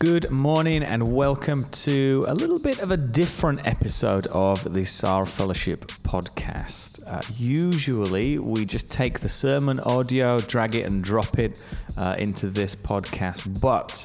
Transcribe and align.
Good 0.00 0.30
morning 0.30 0.82
and 0.82 1.14
welcome 1.14 1.64
to 1.70 2.24
a 2.26 2.34
little 2.34 2.58
bit 2.58 2.80
of 2.80 2.90
a 2.90 2.96
different 2.96 3.66
episode 3.66 4.26
of 4.26 4.74
the 4.74 4.84
Saar 4.84 5.24
Fellowship 5.24 5.86
podcast. 5.86 7.00
Uh, 7.06 7.22
usually, 7.38 8.38
we 8.38 8.66
just 8.66 8.90
take 8.90 9.20
the 9.20 9.28
sermon 9.28 9.78
audio, 9.80 10.40
drag 10.40 10.74
it, 10.74 10.86
and 10.86 11.02
drop 11.02 11.38
it 11.38 11.62
uh, 11.96 12.16
into 12.18 12.48
this 12.48 12.74
podcast, 12.74 13.60
but 13.60 14.04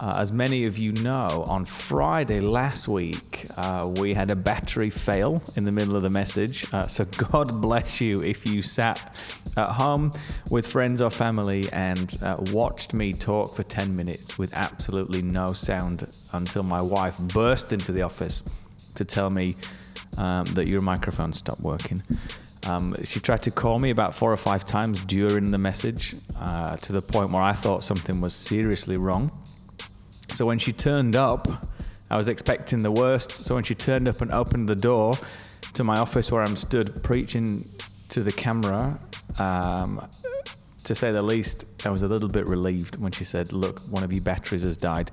uh, 0.00 0.14
as 0.18 0.30
many 0.30 0.64
of 0.64 0.78
you 0.78 0.92
know, 0.92 1.44
on 1.48 1.64
Friday 1.64 2.40
last 2.40 2.86
week, 2.86 3.46
uh, 3.56 3.92
we 3.98 4.14
had 4.14 4.30
a 4.30 4.36
battery 4.36 4.90
fail 4.90 5.42
in 5.56 5.64
the 5.64 5.72
middle 5.72 5.96
of 5.96 6.02
the 6.02 6.10
message. 6.10 6.72
Uh, 6.72 6.86
so, 6.86 7.04
God 7.30 7.60
bless 7.60 8.00
you 8.00 8.22
if 8.22 8.46
you 8.46 8.62
sat 8.62 9.16
at 9.56 9.70
home 9.70 10.12
with 10.50 10.66
friends 10.66 11.02
or 11.02 11.10
family 11.10 11.64
and 11.72 12.16
uh, 12.22 12.36
watched 12.52 12.94
me 12.94 13.12
talk 13.12 13.56
for 13.56 13.64
10 13.64 13.96
minutes 13.96 14.38
with 14.38 14.54
absolutely 14.54 15.20
no 15.20 15.52
sound 15.52 16.08
until 16.32 16.62
my 16.62 16.80
wife 16.80 17.18
burst 17.18 17.72
into 17.72 17.90
the 17.90 18.02
office 18.02 18.44
to 18.94 19.04
tell 19.04 19.30
me 19.30 19.56
um, 20.16 20.44
that 20.46 20.68
your 20.68 20.80
microphone 20.80 21.32
stopped 21.32 21.60
working. 21.60 22.02
Um, 22.68 22.96
she 23.04 23.18
tried 23.18 23.42
to 23.42 23.50
call 23.50 23.78
me 23.78 23.90
about 23.90 24.14
four 24.14 24.32
or 24.32 24.36
five 24.36 24.64
times 24.64 25.04
during 25.04 25.50
the 25.50 25.58
message 25.58 26.14
uh, 26.38 26.76
to 26.76 26.92
the 26.92 27.02
point 27.02 27.30
where 27.30 27.42
I 27.42 27.52
thought 27.52 27.82
something 27.82 28.20
was 28.20 28.34
seriously 28.34 28.96
wrong. 28.96 29.32
So 30.38 30.46
when 30.46 30.60
she 30.60 30.72
turned 30.72 31.16
up, 31.16 31.48
I 32.08 32.16
was 32.16 32.28
expecting 32.28 32.84
the 32.84 32.92
worst. 32.92 33.32
So 33.32 33.56
when 33.56 33.64
she 33.64 33.74
turned 33.74 34.06
up 34.06 34.20
and 34.20 34.30
opened 34.30 34.68
the 34.68 34.76
door 34.76 35.14
to 35.72 35.82
my 35.82 35.98
office 35.98 36.30
where 36.30 36.42
I'm 36.42 36.54
stood 36.54 37.02
preaching 37.02 37.68
to 38.10 38.22
the 38.22 38.30
camera, 38.30 39.00
um, 39.40 40.06
to 40.84 40.94
say 40.94 41.10
the 41.10 41.22
least, 41.22 41.64
I 41.84 41.90
was 41.90 42.04
a 42.04 42.06
little 42.06 42.28
bit 42.28 42.46
relieved 42.46 43.00
when 43.00 43.10
she 43.10 43.24
said, 43.24 43.52
Look, 43.52 43.80
one 43.90 44.04
of 44.04 44.12
your 44.12 44.22
batteries 44.22 44.62
has 44.62 44.76
died 44.76 45.10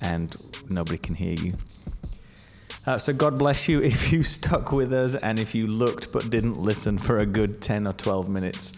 and 0.00 0.32
nobody 0.70 0.96
can 0.96 1.16
hear 1.16 1.34
you. 1.34 1.54
Uh, 2.86 2.98
so 2.98 3.12
God 3.12 3.40
bless 3.40 3.68
you 3.68 3.82
if 3.82 4.12
you 4.12 4.22
stuck 4.22 4.70
with 4.70 4.92
us 4.92 5.16
and 5.16 5.40
if 5.40 5.56
you 5.56 5.66
looked 5.66 6.12
but 6.12 6.30
didn't 6.30 6.62
listen 6.62 6.98
for 6.98 7.18
a 7.18 7.26
good 7.26 7.60
10 7.60 7.88
or 7.88 7.94
12 7.94 8.28
minutes. 8.28 8.74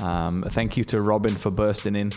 Um, 0.00 0.44
thank 0.48 0.78
you 0.78 0.84
to 0.84 1.02
Robin 1.02 1.34
for 1.34 1.50
bursting 1.50 1.94
in 1.94 2.10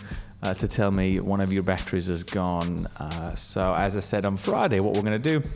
uh, 0.44 0.54
to 0.54 0.68
tell 0.68 0.92
me 0.92 1.20
one 1.20 1.40
of 1.40 1.54
your 1.54 1.64
batteries 1.64 2.08
has 2.08 2.24
gone. 2.24 2.86
Uh, 2.98 3.34
so, 3.34 3.74
as 3.74 3.96
I 3.96 4.02
said 4.02 4.26
on 4.26 4.36
Friday, 4.36 4.80
what 4.80 4.96
we're 4.96 5.02
going 5.02 5.22
to 5.22 5.40
do 5.40 5.50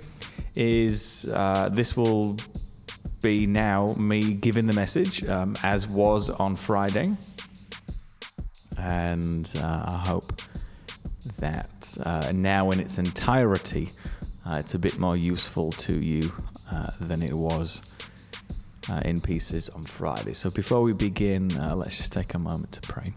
is 0.56 1.30
uh, 1.34 1.70
this 1.70 1.98
will 1.98 2.38
be 3.22 3.46
now 3.46 3.94
me 3.98 4.34
giving 4.34 4.66
the 4.66 4.74
message 4.74 5.26
um, 5.26 5.56
as 5.62 5.88
was 5.88 6.30
on 6.30 6.56
Friday. 6.56 7.16
And 8.78 9.52
uh, 9.62 9.84
I 9.88 10.04
hope 10.08 10.32
that 11.40 11.98
uh, 12.06 12.32
now 12.34 12.72
in 12.72 12.80
its 12.80 12.98
entirety, 12.98 13.90
uh, 14.46 14.58
it's 14.60 14.76
a 14.76 14.80
bit 14.80 14.98
more 15.00 15.18
useful 15.18 15.72
to 15.72 15.94
you 15.94 16.32
than 17.02 17.22
it 17.22 17.34
was. 17.34 17.82
In 19.04 19.20
pieces 19.20 19.68
on 19.68 19.84
Friday. 19.84 20.32
So 20.32 20.50
before 20.50 20.82
we 20.82 20.94
begin, 20.94 21.50
let's 21.78 21.98
just 21.98 22.14
take 22.14 22.36
a 22.36 22.40
moment 22.40 22.72
to 22.72 22.80
pray. 22.80 23.12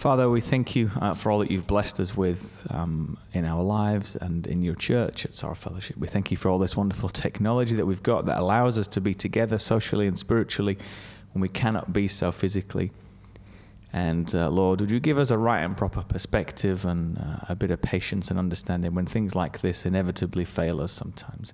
Father, 0.00 0.30
we 0.30 0.40
thank 0.40 0.74
you 0.74 0.90
uh, 0.98 1.12
for 1.12 1.30
all 1.30 1.40
that 1.40 1.50
you've 1.50 1.66
blessed 1.66 2.00
us 2.00 2.16
with 2.16 2.66
um, 2.70 3.18
in 3.34 3.44
our 3.44 3.62
lives 3.62 4.16
and 4.16 4.46
in 4.46 4.62
your 4.62 4.74
church 4.74 5.26
at 5.26 5.34
Saar 5.34 5.54
Fellowship. 5.54 5.98
We 5.98 6.06
thank 6.08 6.30
you 6.30 6.38
for 6.38 6.48
all 6.48 6.58
this 6.58 6.74
wonderful 6.74 7.10
technology 7.10 7.74
that 7.74 7.84
we've 7.84 8.02
got 8.02 8.24
that 8.24 8.38
allows 8.38 8.78
us 8.78 8.88
to 8.88 9.02
be 9.02 9.12
together 9.12 9.58
socially 9.58 10.06
and 10.06 10.18
spiritually 10.18 10.78
when 11.34 11.42
we 11.42 11.50
cannot 11.50 11.92
be 11.92 12.08
so 12.08 12.32
physically. 12.32 12.92
And 13.92 14.34
uh, 14.34 14.48
Lord, 14.48 14.80
would 14.80 14.90
you 14.90 15.00
give 15.00 15.18
us 15.18 15.30
a 15.30 15.36
right 15.36 15.60
and 15.60 15.76
proper 15.76 16.00
perspective 16.00 16.86
and 16.86 17.18
uh, 17.18 17.44
a 17.50 17.54
bit 17.54 17.70
of 17.70 17.82
patience 17.82 18.30
and 18.30 18.38
understanding 18.38 18.94
when 18.94 19.04
things 19.04 19.34
like 19.34 19.60
this 19.60 19.84
inevitably 19.84 20.46
fail 20.46 20.80
us 20.80 20.92
sometimes? 20.92 21.52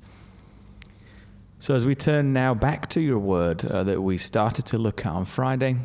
So, 1.58 1.74
as 1.74 1.84
we 1.84 1.96
turn 1.96 2.32
now 2.32 2.54
back 2.54 2.88
to 2.90 3.00
your 3.00 3.18
word 3.18 3.64
uh, 3.64 3.82
that 3.82 4.02
we 4.02 4.18
started 4.18 4.66
to 4.66 4.78
look 4.78 5.04
at 5.04 5.10
on 5.10 5.24
Friday, 5.24 5.78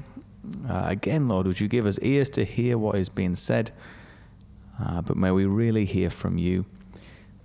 uh, 0.67 0.83
again, 0.85 1.27
Lord, 1.27 1.47
would 1.47 1.59
you 1.59 1.67
give 1.67 1.85
us 1.85 1.99
ears 2.01 2.29
to 2.31 2.45
hear 2.45 2.77
what 2.77 2.95
is 2.95 3.09
being 3.09 3.35
said, 3.35 3.71
uh, 4.81 5.01
but 5.01 5.15
may 5.15 5.31
we 5.31 5.45
really 5.45 5.85
hear 5.85 6.09
from 6.09 6.37
you. 6.37 6.65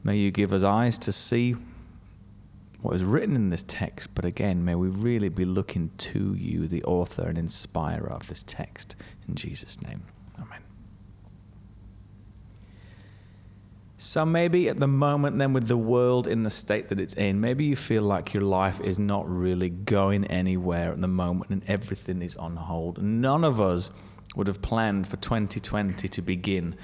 May 0.03 0.17
you 0.17 0.31
give 0.31 0.53
us 0.53 0.63
eyes 0.65 0.99
to 0.99 1.13
see 1.13 1.57
what 2.81 2.95
is 2.95 3.05
written 3.05 3.35
in 3.35 3.51
this 3.51 3.65
text, 3.65 4.15
but 4.15 4.25
again, 4.25 4.65
may 4.65 4.75
we 4.75 4.89
really 4.89 5.29
be 5.29 5.45
looking 5.45 5.91
to 5.99 6.35
you, 6.35 6.69
the 6.69 6.85
author 6.85 7.29
and 7.29 7.37
inspirer 7.37 8.11
of 8.11 8.29
this 8.29 8.43
text. 8.43 8.95
In 9.27 9.35
Jesus' 9.35 9.83
name, 9.83 10.05
So 13.99 14.27
maybe 14.27 14.69
at 14.69 14.79
the 14.79 14.87
moment, 14.87 15.39
then, 15.39 15.55
with 15.55 15.69
the 15.69 15.77
world 15.77 16.27
in 16.27 16.43
the 16.43 16.51
state 16.51 16.89
that 16.91 17.01
it's 17.01 17.15
in, 17.15 17.41
maybe 17.41 17.65
you 17.65 17.77
feel 17.77 18.03
like 18.03 18.35
your 18.35 18.43
life 18.43 18.81
is 18.83 18.99
not 18.99 19.29
really 19.29 19.71
going 19.71 20.27
anywhere 20.27 20.93
at 20.93 21.01
the 21.01 21.09
moment 21.09 21.51
and 21.51 21.63
everything 21.67 22.21
is 22.21 22.37
on 22.37 22.57
hold. 22.57 23.03
None 23.03 23.43
of 23.43 23.59
us 23.59 23.91
would 24.35 24.49
have 24.49 24.61
planned 24.61 25.09
for 25.09 25.17
2020 25.17 26.09
to 26.09 26.23
begin 26.23 26.77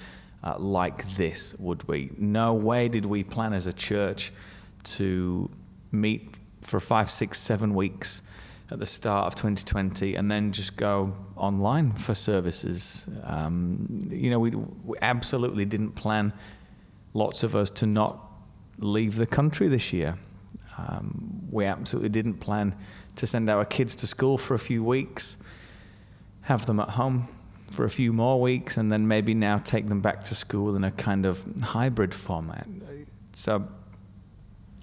uh, 0.43 0.57
like 0.59 1.17
this, 1.17 1.55
would 1.59 1.87
we? 1.87 2.11
No 2.17 2.55
way 2.55 2.89
did 2.89 3.05
we 3.05 3.23
plan 3.23 3.53
as 3.53 3.67
a 3.67 3.75
church 3.75 4.33
to 4.85 5.51
meet 5.91 6.35
for 6.63 6.81
five, 6.81 7.11
six, 7.11 7.39
seven 7.39 7.75
weeks 7.75 8.23
at 8.71 8.79
the 8.79 8.87
start 8.87 9.27
of 9.27 9.35
2020 9.35 10.15
and 10.15 10.31
then 10.31 10.51
just 10.51 10.77
go 10.77 11.13
online 11.37 11.93
for 11.93 12.15
services. 12.15 13.07
Um, 13.25 13.87
you 14.09 14.31
know, 14.31 14.39
we, 14.39 14.51
we 14.51 14.97
absolutely 15.03 15.67
didn't 15.67 15.93
plan 15.93 16.33
lots 17.15 17.43
of 17.43 17.55
us 17.55 17.71
to 17.71 17.87
not 17.87 18.19
leave 18.79 19.17
the 19.17 19.27
country 19.27 19.69
this 19.69 19.93
year. 19.93 20.17
Um, 20.79 21.47
we 21.51 21.65
absolutely 21.65 22.09
didn't 22.09 22.35
plan 22.35 22.75
to 23.17 23.27
send 23.27 23.51
our 23.51 23.65
kids 23.65 23.95
to 23.97 24.07
school 24.07 24.39
for 24.39 24.55
a 24.55 24.59
few 24.59 24.83
weeks, 24.83 25.37
have 26.43 26.67
them 26.67 26.81
at 26.81 26.91
home 26.91 27.29
for 27.71 27.85
a 27.85 27.91
few 27.91 28.13
more 28.13 28.41
weeks, 28.41 28.77
and 28.77 28.91
then 28.91 29.07
maybe 29.07 29.35
now 29.35 29.59
take 29.59 29.89
them 29.89 30.01
back 30.01 30.25
to 30.25 30.35
school 30.35 30.75
in 30.77 30.85
a 30.85 30.91
kind 30.91 31.27
of 31.27 31.45
hybrid 31.63 32.15
format. 32.15 32.67
So 33.33 33.65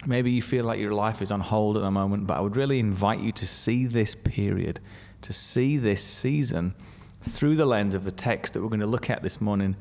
maybe 0.05 0.31
you 0.31 0.41
feel 0.41 0.65
like 0.65 0.79
your 0.79 0.93
life 0.93 1.21
is 1.21 1.31
on 1.31 1.39
hold 1.39 1.77
at 1.77 1.83
the 1.83 1.91
moment, 1.91 2.27
but 2.27 2.37
I 2.37 2.41
would 2.41 2.55
really 2.55 2.79
invite 2.79 3.19
you 3.19 3.31
to 3.33 3.47
see 3.47 3.85
this 3.85 4.15
period, 4.15 4.79
to 5.21 5.33
see 5.33 5.77
this 5.77 6.03
season 6.03 6.73
through 7.21 7.55
the 7.55 7.65
lens 7.65 7.95
of 7.95 8.03
the 8.03 8.11
text 8.11 8.53
that 8.53 8.61
we're 8.61 8.69
going 8.69 8.79
to 8.79 8.87
look 8.87 9.09
at 9.09 9.21
this 9.23 9.41
morning 9.41 9.75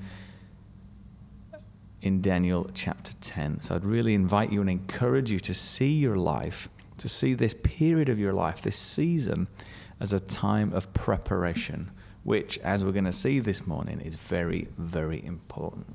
in 2.01 2.21
Daniel 2.21 2.71
chapter 2.75 3.13
10. 3.21 3.63
So 3.63 3.75
I'd 3.75 3.85
really 3.85 4.15
invite 4.15 4.53
you 4.53 4.61
and 4.61 4.71
encourage 4.71 5.31
you 5.31 5.41
to 5.41 5.55
see 5.55 5.93
your 5.93 6.17
life, 6.17 6.69
to 6.99 7.09
see 7.09 7.35
this 7.35 7.55
period 7.55 8.09
of 8.09 8.19
your 8.19 8.33
life, 8.33 8.63
this 8.63 8.77
season, 8.77 9.49
as 10.01 10.13
a 10.13 10.21
time 10.21 10.73
of 10.73 10.93
preparation, 10.93 11.91
which, 12.23 12.59
as 12.59 12.85
we're 12.85 12.93
going 12.93 13.05
to 13.05 13.13
see 13.13 13.41
this 13.41 13.67
morning, 13.67 14.01
is 14.01 14.17
very, 14.17 14.69
very 14.79 15.25
important. 15.25 15.87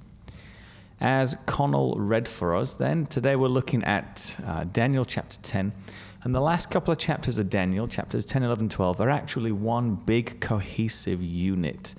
As 1.00 1.36
Connell 1.46 1.96
read 1.96 2.28
for 2.28 2.56
us, 2.56 2.76
then 2.76 3.06
today 3.06 3.36
we're 3.36 3.48
looking 3.48 3.84
at 3.84 4.40
uh, 4.46 4.64
Daniel 4.66 5.06
chapter 5.06 5.38
10. 5.42 5.74
And 6.24 6.34
the 6.34 6.40
last 6.40 6.72
couple 6.72 6.94
of 6.94 6.98
chapters 6.98 7.38
of 7.38 7.50
Daniel, 7.50 7.88
chapters 7.88 8.26
10, 8.26 8.44
11, 8.44 8.70
12, 8.70 9.02
are 9.02 9.10
actually 9.10 9.52
one 9.52 9.96
big 9.96 10.40
cohesive 10.40 11.22
unit 11.22 11.96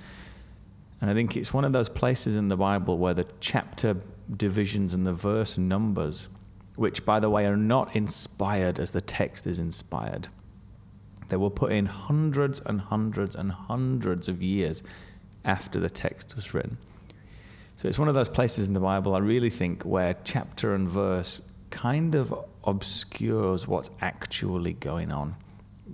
and 1.05 1.11
I 1.11 1.15
think 1.15 1.37
it's 1.37 1.53
one 1.53 1.67
of 1.67 1.75
those 1.75 1.91
places 1.91 2.35
in 2.35 2.49
the 2.49 2.57
Bible 2.57 2.97
where 2.97 3.13
the 3.13 3.27
chapter 3.39 3.95
divisions 4.35 4.95
and 4.95 5.07
the 5.07 5.13
verse 5.13 5.59
numbers, 5.59 6.31
which, 6.77 7.05
by 7.05 7.21
the 7.21 7.29
way, 7.29 7.45
are 7.45 7.59
not 7.59 7.95
inspired 7.95 8.81
as 8.81 8.93
the 8.93 9.03
text 9.03 9.47
is 9.47 9.59
inspired, 9.59 10.29
they 11.29 11.37
were 11.37 11.51
put 11.51 11.73
in 11.73 11.85
hundreds 11.85 12.59
and 12.61 12.81
hundreds 12.81 13.37
and 13.37 13.53
hundreds 13.53 14.31
of 14.31 14.43
years 14.43 14.83
after 15.45 15.79
the 15.79 15.91
text 15.91 16.37
was 16.37 16.55
written. 16.55 16.79
So 17.77 17.87
it's 17.87 17.99
one 17.99 18.09
of 18.09 18.15
those 18.15 18.31
places 18.31 18.67
in 18.67 18.73
the 18.73 18.81
Bible, 18.81 19.15
I 19.15 19.19
really 19.19 19.51
think, 19.51 19.83
where 19.83 20.17
chapter 20.25 20.75
and 20.75 20.89
verse 20.89 21.43
kind 21.69 22.15
of 22.15 22.35
obscures 22.65 23.69
what's 23.69 23.91
actually 24.01 24.73
going 24.73 25.13
on. 25.13 25.37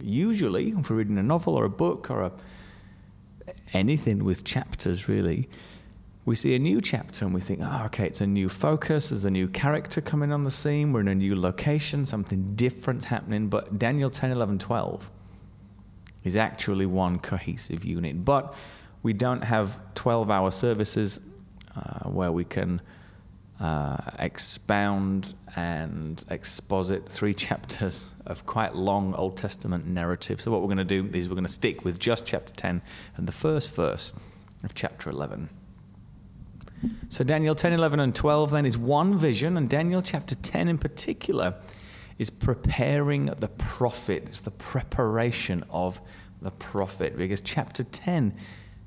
Usually, 0.01 0.69
if 0.69 0.89
we're 0.89 0.99
reading 0.99 1.19
a 1.19 1.23
novel 1.25 1.56
or 1.56 1.65
a 1.65 1.69
book 1.69 2.13
or 2.13 2.23
a 2.23 2.33
anything 3.72 4.25
with 4.25 4.44
chapters, 4.44 5.08
really, 5.08 5.49
we 6.25 6.34
see 6.34 6.55
a 6.55 6.58
new 6.58 6.81
chapter 6.81 7.25
and 7.25 7.34
we 7.34 7.40
think, 7.40 7.61
oh, 7.62 7.82
okay, 7.87 8.06
it's 8.06 8.20
a 8.20 8.26
new 8.26 8.49
focus, 8.49 9.08
there's 9.08 9.25
a 9.25 9.31
new 9.31 9.49
character 9.49 10.00
coming 10.00 10.32
on 10.32 10.44
the 10.44 10.50
scene, 10.50 10.93
we're 10.93 11.00
in 11.00 11.08
a 11.08 11.14
new 11.14 11.34
location, 11.34 12.05
something 12.05 12.55
different 12.55 13.05
happening. 13.05 13.49
But 13.49 13.78
Daniel 13.78 14.11
10, 14.11 14.31
11, 14.31 14.58
12 14.58 15.11
is 16.25 16.37
actually 16.37 16.87
one 16.87 17.19
cohesive 17.19 17.84
unit. 17.84 18.25
But 18.25 18.55
we 19.02 19.12
don't 19.12 19.43
have 19.43 19.81
12 19.94 20.31
hour 20.31 20.50
services 20.50 21.20
uh, 21.75 22.08
where 22.11 22.31
we 22.31 22.44
can 22.44 22.82
uh, 23.61 23.99
expound 24.19 25.35
and 25.55 26.25
exposit 26.31 27.09
three 27.09 27.35
chapters 27.47 28.15
of 28.27 28.47
quite 28.47 28.75
long 28.75 29.15
Old 29.15 29.37
Testament 29.37 29.87
narrative. 29.87 30.41
So, 30.41 30.51
what 30.51 30.62
we're 30.62 30.75
going 30.75 30.79
to 30.79 30.85
do 30.85 31.11
is 31.17 31.29
we're 31.29 31.35
going 31.35 31.45
to 31.45 31.53
stick 31.53 31.85
with 31.85 31.99
just 31.99 32.27
chapter 32.27 32.55
10 32.55 32.81
and 33.17 33.29
the 33.29 33.33
first 33.33 33.75
verse 33.75 34.12
of 34.65 34.75
chapter 34.75 35.11
11. 35.11 35.51
So, 37.11 37.23
Daniel 37.23 37.55
10, 37.55 37.75
11, 37.75 38.01
and 38.01 38.15
12 38.15 38.51
then 38.51 38.65
is 38.65 38.79
one 38.79 39.19
vision, 39.19 39.57
and 39.59 39.69
Daniel 39.69 40.01
chapter 40.01 40.35
10 40.35 40.69
in 40.69 40.79
particular 40.79 41.55
is 42.19 42.31
preparing 42.31 43.27
the 43.27 43.49
prophet. 43.49 44.25
It's 44.29 44.41
the 44.41 44.51
preparation 44.51 45.65
of 45.69 46.01
the 46.41 46.51
prophet, 46.51 47.19
because 47.19 47.43
chapter 47.43 47.85
10 47.85 48.35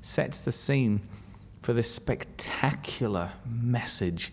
sets 0.00 0.42
the 0.42 0.50
scene 0.52 1.00
for 1.62 1.72
this 1.72 1.90
spectacular 1.90 3.32
message 3.46 4.32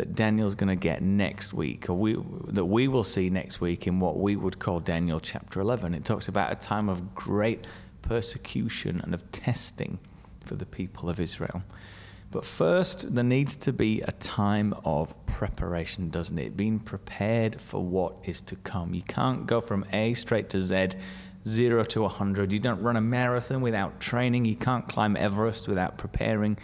that 0.00 0.14
Daniel's 0.14 0.54
going 0.54 0.70
to 0.70 0.76
get 0.76 1.02
next 1.02 1.52
week, 1.52 1.90
or 1.90 1.92
we, 1.92 2.16
that 2.46 2.64
we 2.64 2.88
will 2.88 3.04
see 3.04 3.28
next 3.28 3.60
week 3.60 3.86
in 3.86 4.00
what 4.00 4.16
we 4.16 4.34
would 4.34 4.58
call 4.58 4.80
Daniel 4.80 5.20
chapter 5.20 5.60
11. 5.60 5.92
It 5.92 6.06
talks 6.06 6.26
about 6.26 6.50
a 6.50 6.54
time 6.54 6.88
of 6.88 7.14
great 7.14 7.66
persecution 8.00 9.02
and 9.04 9.12
of 9.12 9.30
testing 9.30 9.98
for 10.42 10.54
the 10.54 10.64
people 10.64 11.10
of 11.10 11.20
Israel. 11.20 11.62
But 12.30 12.46
first, 12.46 13.14
there 13.14 13.22
needs 13.22 13.54
to 13.56 13.74
be 13.74 14.00
a 14.00 14.12
time 14.12 14.72
of 14.86 15.14
preparation, 15.26 16.08
doesn't 16.08 16.38
it? 16.38 16.56
Being 16.56 16.78
prepared 16.78 17.60
for 17.60 17.84
what 17.84 18.14
is 18.24 18.40
to 18.42 18.56
come. 18.56 18.94
You 18.94 19.02
can't 19.02 19.46
go 19.46 19.60
from 19.60 19.84
A 19.92 20.14
straight 20.14 20.48
to 20.48 20.62
Z, 20.62 20.92
zero 21.46 21.84
to 21.84 22.00
100. 22.00 22.54
You 22.54 22.58
don't 22.58 22.80
run 22.80 22.96
a 22.96 23.02
marathon 23.02 23.60
without 23.60 24.00
training. 24.00 24.46
You 24.46 24.56
can't 24.56 24.88
climb 24.88 25.14
Everest 25.14 25.68
without 25.68 25.98
preparing. 25.98 26.56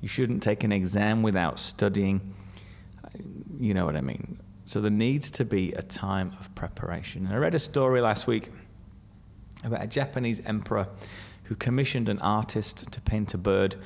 You 0.00 0.08
shouldn't 0.08 0.42
take 0.42 0.64
an 0.64 0.72
exam 0.72 1.22
without 1.22 1.58
studying. 1.58 2.34
You 3.58 3.74
know 3.74 3.84
what 3.84 3.96
I 3.96 4.00
mean? 4.00 4.40
So 4.64 4.80
there 4.80 4.90
needs 4.90 5.30
to 5.32 5.44
be 5.44 5.72
a 5.72 5.82
time 5.82 6.34
of 6.38 6.54
preparation. 6.54 7.26
And 7.26 7.34
I 7.34 7.38
read 7.38 7.54
a 7.54 7.58
story 7.58 8.00
last 8.00 8.26
week 8.26 8.50
about 9.64 9.82
a 9.82 9.86
Japanese 9.86 10.40
emperor 10.44 10.88
who 11.44 11.54
commissioned 11.54 12.08
an 12.08 12.18
artist 12.20 12.92
to 12.92 13.00
paint 13.00 13.34
a 13.34 13.38
bird 13.38 13.76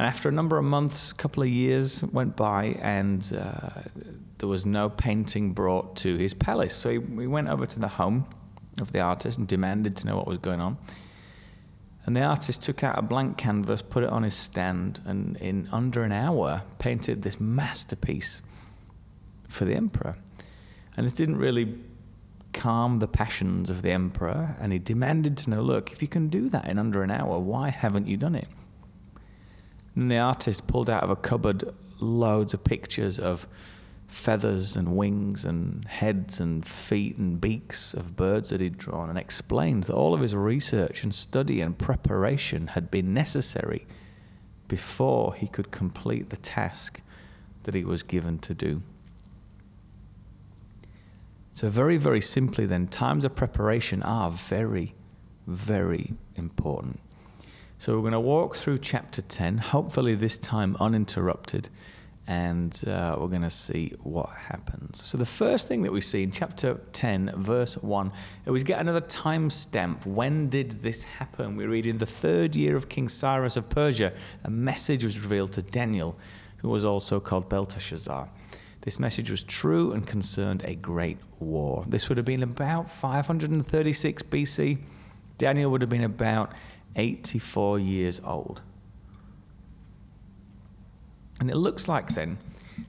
and 0.00 0.06
after 0.06 0.30
a 0.30 0.32
number 0.32 0.56
of 0.56 0.64
months, 0.64 1.10
a 1.10 1.14
couple 1.14 1.42
of 1.42 1.50
years 1.50 2.02
went 2.04 2.34
by, 2.34 2.76
and 2.80 3.20
uh, 3.38 3.82
there 4.38 4.48
was 4.48 4.64
no 4.64 4.88
painting 4.88 5.52
brought 5.52 5.96
to 5.96 6.16
his 6.16 6.32
palace. 6.32 6.74
So 6.74 6.88
he, 6.88 7.20
he 7.20 7.26
went 7.26 7.48
over 7.48 7.66
to 7.66 7.78
the 7.78 7.88
home 7.88 8.26
of 8.80 8.92
the 8.92 9.00
artist 9.00 9.36
and 9.36 9.46
demanded 9.46 9.96
to 9.96 10.06
know 10.06 10.16
what 10.16 10.26
was 10.26 10.38
going 10.38 10.62
on. 10.62 10.78
And 12.06 12.16
the 12.16 12.22
artist 12.22 12.62
took 12.62 12.82
out 12.82 12.98
a 12.98 13.02
blank 13.02 13.36
canvas, 13.36 13.82
put 13.82 14.02
it 14.02 14.08
on 14.08 14.22
his 14.22 14.32
stand, 14.32 15.02
and 15.04 15.36
in 15.36 15.68
under 15.70 16.02
an 16.02 16.12
hour 16.12 16.62
painted 16.78 17.20
this 17.20 17.38
masterpiece 17.38 18.40
for 19.50 19.64
the 19.64 19.74
emperor. 19.74 20.16
And 20.96 21.06
this 21.06 21.14
didn't 21.14 21.36
really 21.36 21.78
calm 22.52 22.98
the 22.98 23.08
passions 23.08 23.70
of 23.70 23.82
the 23.82 23.90
emperor, 23.90 24.56
and 24.60 24.72
he 24.72 24.78
demanded 24.78 25.36
to 25.38 25.50
know 25.50 25.62
look, 25.62 25.92
if 25.92 26.02
you 26.02 26.08
can 26.08 26.28
do 26.28 26.48
that 26.48 26.66
in 26.66 26.78
under 26.78 27.02
an 27.02 27.10
hour, 27.10 27.38
why 27.38 27.70
haven't 27.70 28.08
you 28.08 28.16
done 28.16 28.34
it? 28.34 28.48
And 29.94 30.10
the 30.10 30.18
artist 30.18 30.66
pulled 30.66 30.90
out 30.90 31.02
of 31.02 31.10
a 31.10 31.16
cupboard 31.16 31.74
loads 32.00 32.54
of 32.54 32.64
pictures 32.64 33.18
of 33.18 33.46
feathers 34.06 34.74
and 34.74 34.96
wings 34.96 35.44
and 35.44 35.84
heads 35.84 36.40
and 36.40 36.66
feet 36.66 37.16
and 37.16 37.40
beaks 37.40 37.94
of 37.94 38.16
birds 38.16 38.50
that 38.50 38.60
he'd 38.60 38.76
drawn 38.76 39.08
and 39.08 39.18
explained 39.18 39.84
that 39.84 39.94
all 39.94 40.14
of 40.14 40.20
his 40.20 40.34
research 40.34 41.04
and 41.04 41.14
study 41.14 41.60
and 41.60 41.78
preparation 41.78 42.68
had 42.68 42.90
been 42.90 43.14
necessary 43.14 43.86
before 44.66 45.34
he 45.34 45.46
could 45.46 45.70
complete 45.70 46.30
the 46.30 46.36
task 46.36 47.02
that 47.62 47.74
he 47.74 47.84
was 47.84 48.02
given 48.02 48.38
to 48.38 48.54
do. 48.54 48.82
So, 51.60 51.68
very, 51.68 51.98
very 51.98 52.22
simply, 52.22 52.64
then, 52.64 52.86
times 52.86 53.26
of 53.26 53.34
preparation 53.34 54.02
are 54.02 54.30
very, 54.30 54.94
very 55.46 56.14
important. 56.34 57.00
So 57.76 57.94
we're 57.94 58.00
going 58.00 58.14
to 58.14 58.18
walk 58.18 58.56
through 58.56 58.78
chapter 58.78 59.20
10, 59.20 59.58
hopefully 59.58 60.14
this 60.14 60.38
time 60.38 60.74
uninterrupted, 60.80 61.68
and 62.26 62.82
uh, 62.88 63.14
we're 63.18 63.28
going 63.28 63.42
to 63.42 63.50
see 63.50 63.92
what 64.02 64.30
happens. 64.30 65.04
So 65.04 65.18
the 65.18 65.26
first 65.26 65.68
thing 65.68 65.82
that 65.82 65.92
we 65.92 66.00
see 66.00 66.22
in 66.22 66.30
chapter 66.30 66.80
10, 66.94 67.34
verse 67.36 67.74
1, 67.76 68.10
is 68.46 68.64
get 68.64 68.80
another 68.80 69.02
time 69.02 69.50
stamp. 69.50 70.06
When 70.06 70.48
did 70.48 70.80
this 70.80 71.04
happen? 71.04 71.56
We 71.56 71.66
read 71.66 71.84
in 71.84 71.98
the 71.98 72.06
third 72.06 72.56
year 72.56 72.74
of 72.74 72.88
King 72.88 73.10
Cyrus 73.10 73.58
of 73.58 73.68
Persia, 73.68 74.14
a 74.44 74.50
message 74.50 75.04
was 75.04 75.20
revealed 75.20 75.52
to 75.52 75.62
Daniel, 75.62 76.18
who 76.62 76.70
was 76.70 76.86
also 76.86 77.20
called 77.20 77.50
Belteshazzar. 77.50 78.30
This 78.82 78.98
message 78.98 79.30
was 79.30 79.42
true 79.42 79.92
and 79.92 80.06
concerned 80.06 80.62
a 80.64 80.74
great 80.74 81.18
war. 81.38 81.84
This 81.86 82.08
would 82.08 82.16
have 82.16 82.24
been 82.24 82.42
about 82.42 82.90
536 82.90 84.22
BC. 84.22 84.78
Daniel 85.36 85.70
would 85.70 85.82
have 85.82 85.90
been 85.90 86.04
about 86.04 86.52
84 86.96 87.78
years 87.78 88.20
old. 88.24 88.62
And 91.38 91.50
it 91.50 91.56
looks 91.56 91.88
like 91.88 92.14
then 92.14 92.38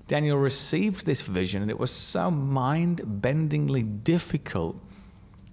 Daniel 0.07 0.37
received 0.37 1.05
this 1.05 1.21
vision, 1.21 1.61
and 1.61 1.71
it 1.71 1.79
was 1.79 1.91
so 1.91 2.31
mind 2.31 3.01
bendingly 3.21 4.03
difficult 4.03 4.77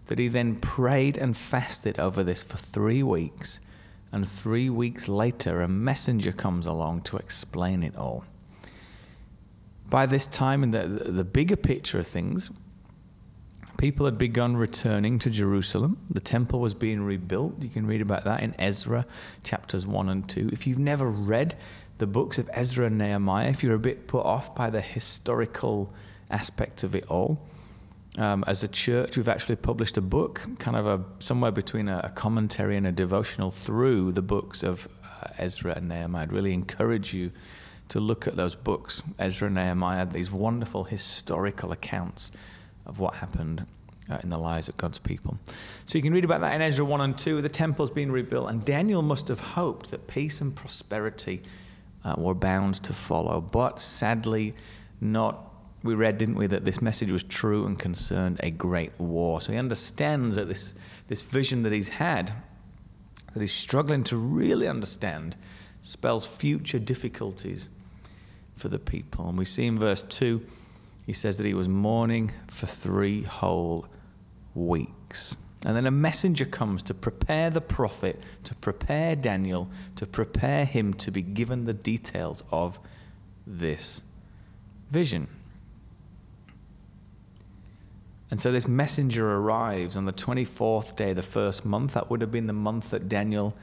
that 0.06 0.18
he 0.18 0.28
then 0.28 0.56
prayed 0.56 1.16
and 1.18 1.36
fasted 1.36 1.98
over 1.98 2.24
this 2.24 2.42
for 2.42 2.56
three 2.56 3.02
weeks. 3.02 3.60
And 4.10 4.26
three 4.26 4.70
weeks 4.70 5.06
later, 5.06 5.60
a 5.60 5.68
messenger 5.68 6.32
comes 6.32 6.66
along 6.66 7.02
to 7.02 7.18
explain 7.18 7.82
it 7.82 7.94
all. 7.94 8.24
By 9.90 10.06
this 10.06 10.26
time, 10.26 10.62
in 10.62 10.70
the, 10.70 10.86
the 10.86 11.24
bigger 11.24 11.56
picture 11.56 11.98
of 11.98 12.06
things, 12.06 12.50
People 13.78 14.06
had 14.06 14.18
begun 14.18 14.56
returning 14.56 15.20
to 15.20 15.30
Jerusalem. 15.30 15.98
The 16.10 16.18
temple 16.18 16.58
was 16.58 16.74
being 16.74 17.00
rebuilt. 17.00 17.62
You 17.62 17.68
can 17.68 17.86
read 17.86 18.00
about 18.00 18.24
that 18.24 18.42
in 18.42 18.56
Ezra 18.58 19.06
chapters 19.44 19.86
1 19.86 20.08
and 20.08 20.28
2. 20.28 20.50
If 20.52 20.66
you've 20.66 20.80
never 20.80 21.06
read 21.06 21.54
the 21.98 22.08
books 22.08 22.38
of 22.38 22.50
Ezra 22.52 22.86
and 22.86 22.98
Nehemiah, 22.98 23.48
if 23.48 23.62
you're 23.62 23.76
a 23.76 23.78
bit 23.78 24.08
put 24.08 24.26
off 24.26 24.52
by 24.52 24.68
the 24.68 24.80
historical 24.80 25.94
aspect 26.28 26.82
of 26.82 26.96
it 26.96 27.06
all, 27.06 27.38
um, 28.16 28.42
as 28.48 28.64
a 28.64 28.68
church, 28.68 29.16
we've 29.16 29.28
actually 29.28 29.54
published 29.54 29.96
a 29.96 30.00
book, 30.00 30.44
kind 30.58 30.76
of 30.76 30.84
a 30.88 31.04
somewhere 31.20 31.52
between 31.52 31.88
a, 31.88 32.00
a 32.02 32.08
commentary 32.08 32.76
and 32.76 32.84
a 32.84 32.90
devotional 32.90 33.52
through 33.52 34.10
the 34.10 34.22
books 34.22 34.64
of 34.64 34.88
uh, 35.04 35.28
Ezra 35.38 35.74
and 35.76 35.88
Nehemiah. 35.88 36.24
I'd 36.24 36.32
really 36.32 36.52
encourage 36.52 37.14
you 37.14 37.30
to 37.88 38.00
look 38.00 38.26
at 38.26 38.36
those 38.36 38.54
books, 38.54 39.02
Ezra 39.18 39.46
and 39.46 39.54
Nehemiah, 39.54 40.06
these 40.06 40.30
wonderful 40.30 40.84
historical 40.84 41.72
accounts 41.72 42.32
of 42.86 42.98
what 42.98 43.14
happened 43.14 43.66
uh, 44.10 44.18
in 44.22 44.30
the 44.30 44.38
lives 44.38 44.68
of 44.68 44.76
God's 44.76 44.98
people. 44.98 45.38
So 45.86 45.98
you 45.98 46.02
can 46.02 46.12
read 46.12 46.24
about 46.24 46.40
that 46.40 46.54
in 46.54 46.62
Ezra 46.62 46.84
1 46.84 47.00
and 47.00 47.16
2. 47.16 47.42
The 47.42 47.48
temple's 47.48 47.90
been 47.90 48.10
rebuilt, 48.12 48.50
and 48.50 48.64
Daniel 48.64 49.02
must 49.02 49.28
have 49.28 49.40
hoped 49.40 49.90
that 49.90 50.06
peace 50.06 50.40
and 50.40 50.54
prosperity 50.54 51.42
uh, 52.04 52.14
were 52.16 52.34
bound 52.34 52.76
to 52.84 52.92
follow. 52.92 53.40
But 53.40 53.80
sadly, 53.80 54.54
not. 55.00 55.44
We 55.84 55.94
read, 55.94 56.18
didn't 56.18 56.34
we, 56.34 56.48
that 56.48 56.64
this 56.64 56.82
message 56.82 57.10
was 57.10 57.22
true 57.22 57.64
and 57.64 57.78
concerned 57.78 58.40
a 58.42 58.50
great 58.50 58.98
war. 58.98 59.40
So 59.40 59.52
he 59.52 59.58
understands 59.58 60.34
that 60.34 60.48
this, 60.48 60.74
this 61.06 61.22
vision 61.22 61.62
that 61.62 61.72
he's 61.72 61.88
had, 61.88 62.32
that 63.32 63.40
he's 63.40 63.52
struggling 63.52 64.02
to 64.04 64.16
really 64.16 64.66
understand, 64.66 65.36
spells 65.80 66.26
future 66.26 66.80
difficulties 66.80 67.68
for 68.58 68.68
the 68.68 68.78
people. 68.78 69.28
And 69.28 69.38
we 69.38 69.44
see 69.44 69.66
in 69.66 69.78
verse 69.78 70.02
2 70.02 70.44
he 71.06 71.14
says 71.14 71.38
that 71.38 71.46
he 71.46 71.54
was 71.54 71.70
mourning 71.70 72.32
for 72.48 72.66
three 72.66 73.22
whole 73.22 73.86
weeks. 74.54 75.38
And 75.64 75.74
then 75.74 75.86
a 75.86 75.90
messenger 75.90 76.44
comes 76.44 76.82
to 76.82 76.94
prepare 76.94 77.48
the 77.48 77.62
prophet, 77.62 78.22
to 78.44 78.54
prepare 78.54 79.16
Daniel, 79.16 79.70
to 79.96 80.06
prepare 80.06 80.66
him 80.66 80.92
to 80.94 81.10
be 81.10 81.22
given 81.22 81.64
the 81.64 81.72
details 81.72 82.44
of 82.52 82.78
this 83.46 84.02
vision. 84.90 85.28
And 88.30 88.38
so 88.38 88.52
this 88.52 88.68
messenger 88.68 89.32
arrives 89.32 89.96
on 89.96 90.04
the 90.04 90.12
24th 90.12 90.94
day 90.94 91.10
of 91.10 91.16
the 91.16 91.22
first 91.22 91.64
month. 91.64 91.94
That 91.94 92.10
would 92.10 92.20
have 92.20 92.30
been 92.30 92.46
the 92.46 92.52
month 92.52 92.90
that 92.90 93.08
Daniel 93.08 93.56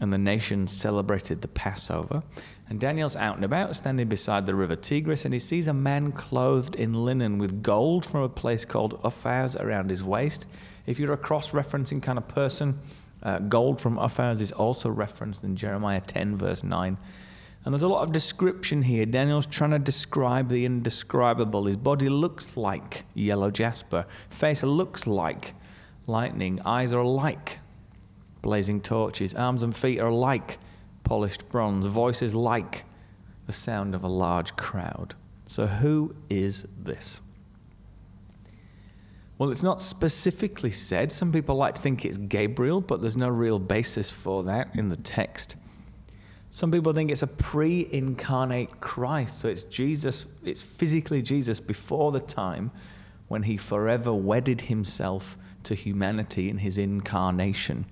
and 0.00 0.12
the 0.12 0.18
nation 0.18 0.66
celebrated 0.66 1.42
the 1.42 1.48
Passover. 1.48 2.22
And 2.70 2.78
Daniel's 2.78 3.16
out 3.16 3.34
and 3.34 3.44
about, 3.44 3.74
standing 3.74 4.06
beside 4.06 4.46
the 4.46 4.54
river 4.54 4.76
Tigris, 4.76 5.24
and 5.24 5.34
he 5.34 5.40
sees 5.40 5.66
a 5.66 5.74
man 5.74 6.12
clothed 6.12 6.76
in 6.76 7.04
linen 7.04 7.38
with 7.38 7.64
gold 7.64 8.06
from 8.06 8.22
a 8.22 8.28
place 8.28 8.64
called 8.64 9.02
Uphaz 9.02 9.60
around 9.60 9.90
his 9.90 10.04
waist. 10.04 10.46
If 10.86 11.00
you're 11.00 11.12
a 11.12 11.18
cross 11.18 11.50
referencing 11.50 12.00
kind 12.00 12.16
of 12.16 12.28
person, 12.28 12.78
uh, 13.24 13.40
gold 13.40 13.80
from 13.80 13.96
Uphaz 13.96 14.40
is 14.40 14.52
also 14.52 14.88
referenced 14.88 15.42
in 15.42 15.56
Jeremiah 15.56 16.00
10, 16.00 16.36
verse 16.36 16.62
9. 16.62 16.96
And 17.64 17.74
there's 17.74 17.82
a 17.82 17.88
lot 17.88 18.04
of 18.04 18.12
description 18.12 18.82
here. 18.82 19.04
Daniel's 19.04 19.46
trying 19.46 19.72
to 19.72 19.80
describe 19.80 20.48
the 20.48 20.64
indescribable. 20.64 21.64
His 21.64 21.76
body 21.76 22.08
looks 22.08 22.56
like 22.56 23.04
yellow 23.14 23.50
jasper, 23.50 24.06
face 24.30 24.62
looks 24.62 25.08
like 25.08 25.54
lightning, 26.06 26.60
eyes 26.64 26.94
are 26.94 27.04
like 27.04 27.58
blazing 28.42 28.80
torches. 28.80 29.34
Arms 29.34 29.64
and 29.64 29.76
feet 29.76 30.00
are 30.00 30.12
like 30.12 30.58
polished 31.04 31.48
bronze. 31.48 31.86
Voices 31.86 32.34
like 32.34 32.84
the 33.46 33.52
sound 33.52 33.94
of 33.94 34.04
a 34.04 34.08
large 34.08 34.56
crowd. 34.56 35.14
So, 35.44 35.66
who 35.66 36.14
is 36.28 36.66
this? 36.78 37.20
Well, 39.38 39.50
it's 39.50 39.62
not 39.62 39.80
specifically 39.80 40.70
said. 40.70 41.12
Some 41.12 41.32
people 41.32 41.56
like 41.56 41.74
to 41.76 41.80
think 41.80 42.04
it's 42.04 42.18
Gabriel, 42.18 42.80
but 42.80 43.00
there's 43.00 43.16
no 43.16 43.28
real 43.28 43.58
basis 43.58 44.10
for 44.10 44.44
that 44.44 44.68
in 44.74 44.90
the 44.90 44.96
text. 44.96 45.56
Some 46.50 46.70
people 46.70 46.92
think 46.92 47.10
it's 47.10 47.22
a 47.22 47.26
pre 47.26 47.88
incarnate 47.90 48.80
Christ. 48.80 49.38
So 49.38 49.48
it's 49.48 49.62
Jesus, 49.62 50.26
it's 50.44 50.62
physically 50.62 51.22
Jesus 51.22 51.60
before 51.60 52.12
the 52.12 52.20
time 52.20 52.70
when 53.28 53.44
he 53.44 53.56
forever 53.56 54.12
wedded 54.12 54.62
himself 54.62 55.38
to 55.62 55.74
humanity 55.74 56.50
in 56.50 56.58
his 56.58 56.76
incarnation. 56.76 57.86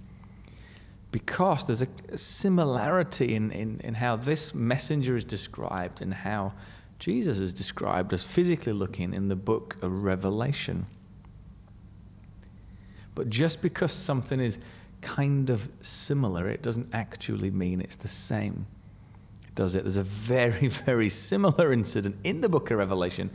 Because 1.10 1.64
there's 1.64 1.82
a 1.82 2.16
similarity 2.16 3.34
in, 3.34 3.50
in, 3.50 3.80
in 3.80 3.94
how 3.94 4.16
this 4.16 4.54
messenger 4.54 5.16
is 5.16 5.24
described 5.24 6.02
and 6.02 6.12
how 6.12 6.52
Jesus 6.98 7.38
is 7.38 7.54
described 7.54 8.12
as 8.12 8.24
physically 8.24 8.72
looking 8.72 9.14
in 9.14 9.28
the 9.28 9.36
book 9.36 9.76
of 9.82 10.04
Revelation. 10.04 10.86
But 13.14 13.30
just 13.30 13.62
because 13.62 13.92
something 13.92 14.38
is 14.38 14.58
kind 15.00 15.50
of 15.50 15.68
similar, 15.80 16.48
it 16.48 16.62
doesn't 16.62 16.88
actually 16.92 17.50
mean 17.50 17.80
it's 17.80 17.96
the 17.96 18.08
same. 18.08 18.66
Does 19.54 19.74
it? 19.74 19.84
There's 19.84 19.96
a 19.96 20.04
very, 20.04 20.68
very 20.68 21.08
similar 21.08 21.72
incident 21.72 22.16
in 22.22 22.42
the 22.42 22.48
book 22.48 22.70
of 22.70 22.78
Revelation 22.78 23.30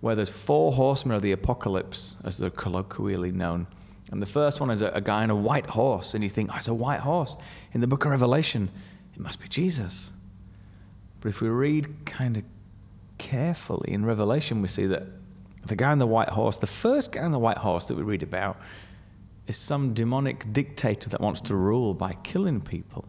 where 0.00 0.14
there's 0.14 0.30
four 0.30 0.72
horsemen 0.72 1.16
of 1.16 1.22
the 1.22 1.32
apocalypse, 1.32 2.16
as 2.22 2.38
they're 2.38 2.50
colloquially 2.50 3.32
known. 3.32 3.66
And 4.10 4.22
the 4.22 4.26
first 4.26 4.60
one 4.60 4.70
is 4.70 4.82
a, 4.82 4.88
a 4.90 5.00
guy 5.00 5.22
on 5.22 5.30
a 5.30 5.36
white 5.36 5.66
horse, 5.66 6.14
and 6.14 6.22
you 6.22 6.30
think, 6.30 6.50
oh, 6.52 6.56
it's 6.56 6.68
a 6.68 6.74
white 6.74 7.00
horse. 7.00 7.36
In 7.72 7.80
the 7.80 7.86
book 7.86 8.04
of 8.04 8.10
Revelation, 8.10 8.70
it 9.14 9.20
must 9.20 9.40
be 9.40 9.48
Jesus. 9.48 10.12
But 11.20 11.30
if 11.30 11.40
we 11.40 11.48
read 11.48 12.06
kind 12.06 12.36
of 12.36 12.44
carefully 13.18 13.92
in 13.92 14.04
Revelation, 14.04 14.62
we 14.62 14.68
see 14.68 14.86
that 14.86 15.04
the 15.64 15.76
guy 15.76 15.90
on 15.90 15.98
the 15.98 16.06
white 16.06 16.28
horse, 16.28 16.58
the 16.58 16.66
first 16.66 17.12
guy 17.12 17.22
on 17.22 17.32
the 17.32 17.38
white 17.38 17.58
horse 17.58 17.86
that 17.86 17.96
we 17.96 18.02
read 18.02 18.22
about, 18.22 18.58
is 19.46 19.56
some 19.56 19.92
demonic 19.92 20.52
dictator 20.52 21.08
that 21.10 21.20
wants 21.20 21.40
to 21.40 21.56
rule 21.56 21.94
by 21.94 22.12
killing 22.22 22.60
people. 22.60 23.06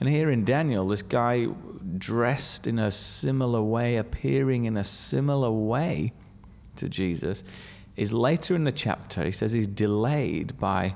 And 0.00 0.08
here 0.08 0.30
in 0.30 0.44
Daniel, 0.44 0.88
this 0.88 1.02
guy 1.02 1.46
dressed 1.98 2.66
in 2.66 2.78
a 2.78 2.90
similar 2.90 3.62
way, 3.62 3.96
appearing 3.96 4.64
in 4.64 4.76
a 4.76 4.84
similar 4.84 5.50
way 5.50 6.12
to 6.76 6.88
Jesus, 6.88 7.44
is 7.96 8.12
later 8.12 8.54
in 8.54 8.64
the 8.64 8.72
chapter, 8.72 9.24
he 9.24 9.32
says 9.32 9.52
he's 9.52 9.66
delayed 9.66 10.58
by 10.58 10.94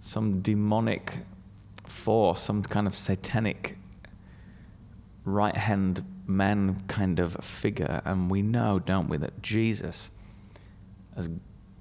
some 0.00 0.40
demonic 0.40 1.18
force, 1.86 2.42
some 2.42 2.62
kind 2.62 2.86
of 2.86 2.94
satanic 2.94 3.76
right 5.24 5.56
hand 5.56 6.04
man 6.26 6.82
kind 6.88 7.18
of 7.20 7.34
figure. 7.36 8.02
And 8.04 8.30
we 8.30 8.42
know, 8.42 8.78
don't 8.78 9.08
we, 9.08 9.16
that 9.18 9.42
Jesus, 9.42 10.10
as 11.16 11.30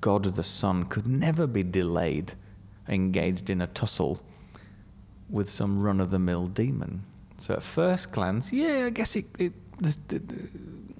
God 0.02 0.24
the 0.24 0.44
Son 0.44 0.86
could 0.86 1.08
never 1.08 1.48
be 1.48 1.64
delayed, 1.64 2.34
engaged 2.88 3.50
in 3.50 3.62
a 3.62 3.68
tussle 3.68 4.22
with 5.30 5.50
some 5.50 5.82
run 5.82 6.00
of 6.00 6.12
the 6.12 6.20
mill 6.20 6.46
demon. 6.46 7.04
So 7.38 7.54
at 7.56 7.64
first 7.64 8.12
glance, 8.12 8.54
yeah, 8.54 8.86
I 8.86 8.90
guess 8.92 9.16
it, 9.16 9.26
it, 9.38 9.54
it, 9.82 10.22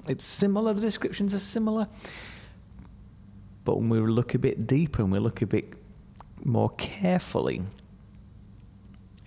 it's 0.08 0.26
similar, 0.26 0.74
the 0.74 0.82
descriptions 0.82 1.34
are 1.34 1.40
similar. 1.40 1.88
But 3.66 3.78
when 3.78 3.90
we 3.90 4.00
look 4.00 4.34
a 4.34 4.40
bit 4.40 4.66
deeper 4.66 5.02
and 5.02 5.12
we 5.12 5.20
look 5.20 5.42
a 5.42 5.48
bit 5.48 5.74
more 6.44 6.70
carefully, 6.78 7.64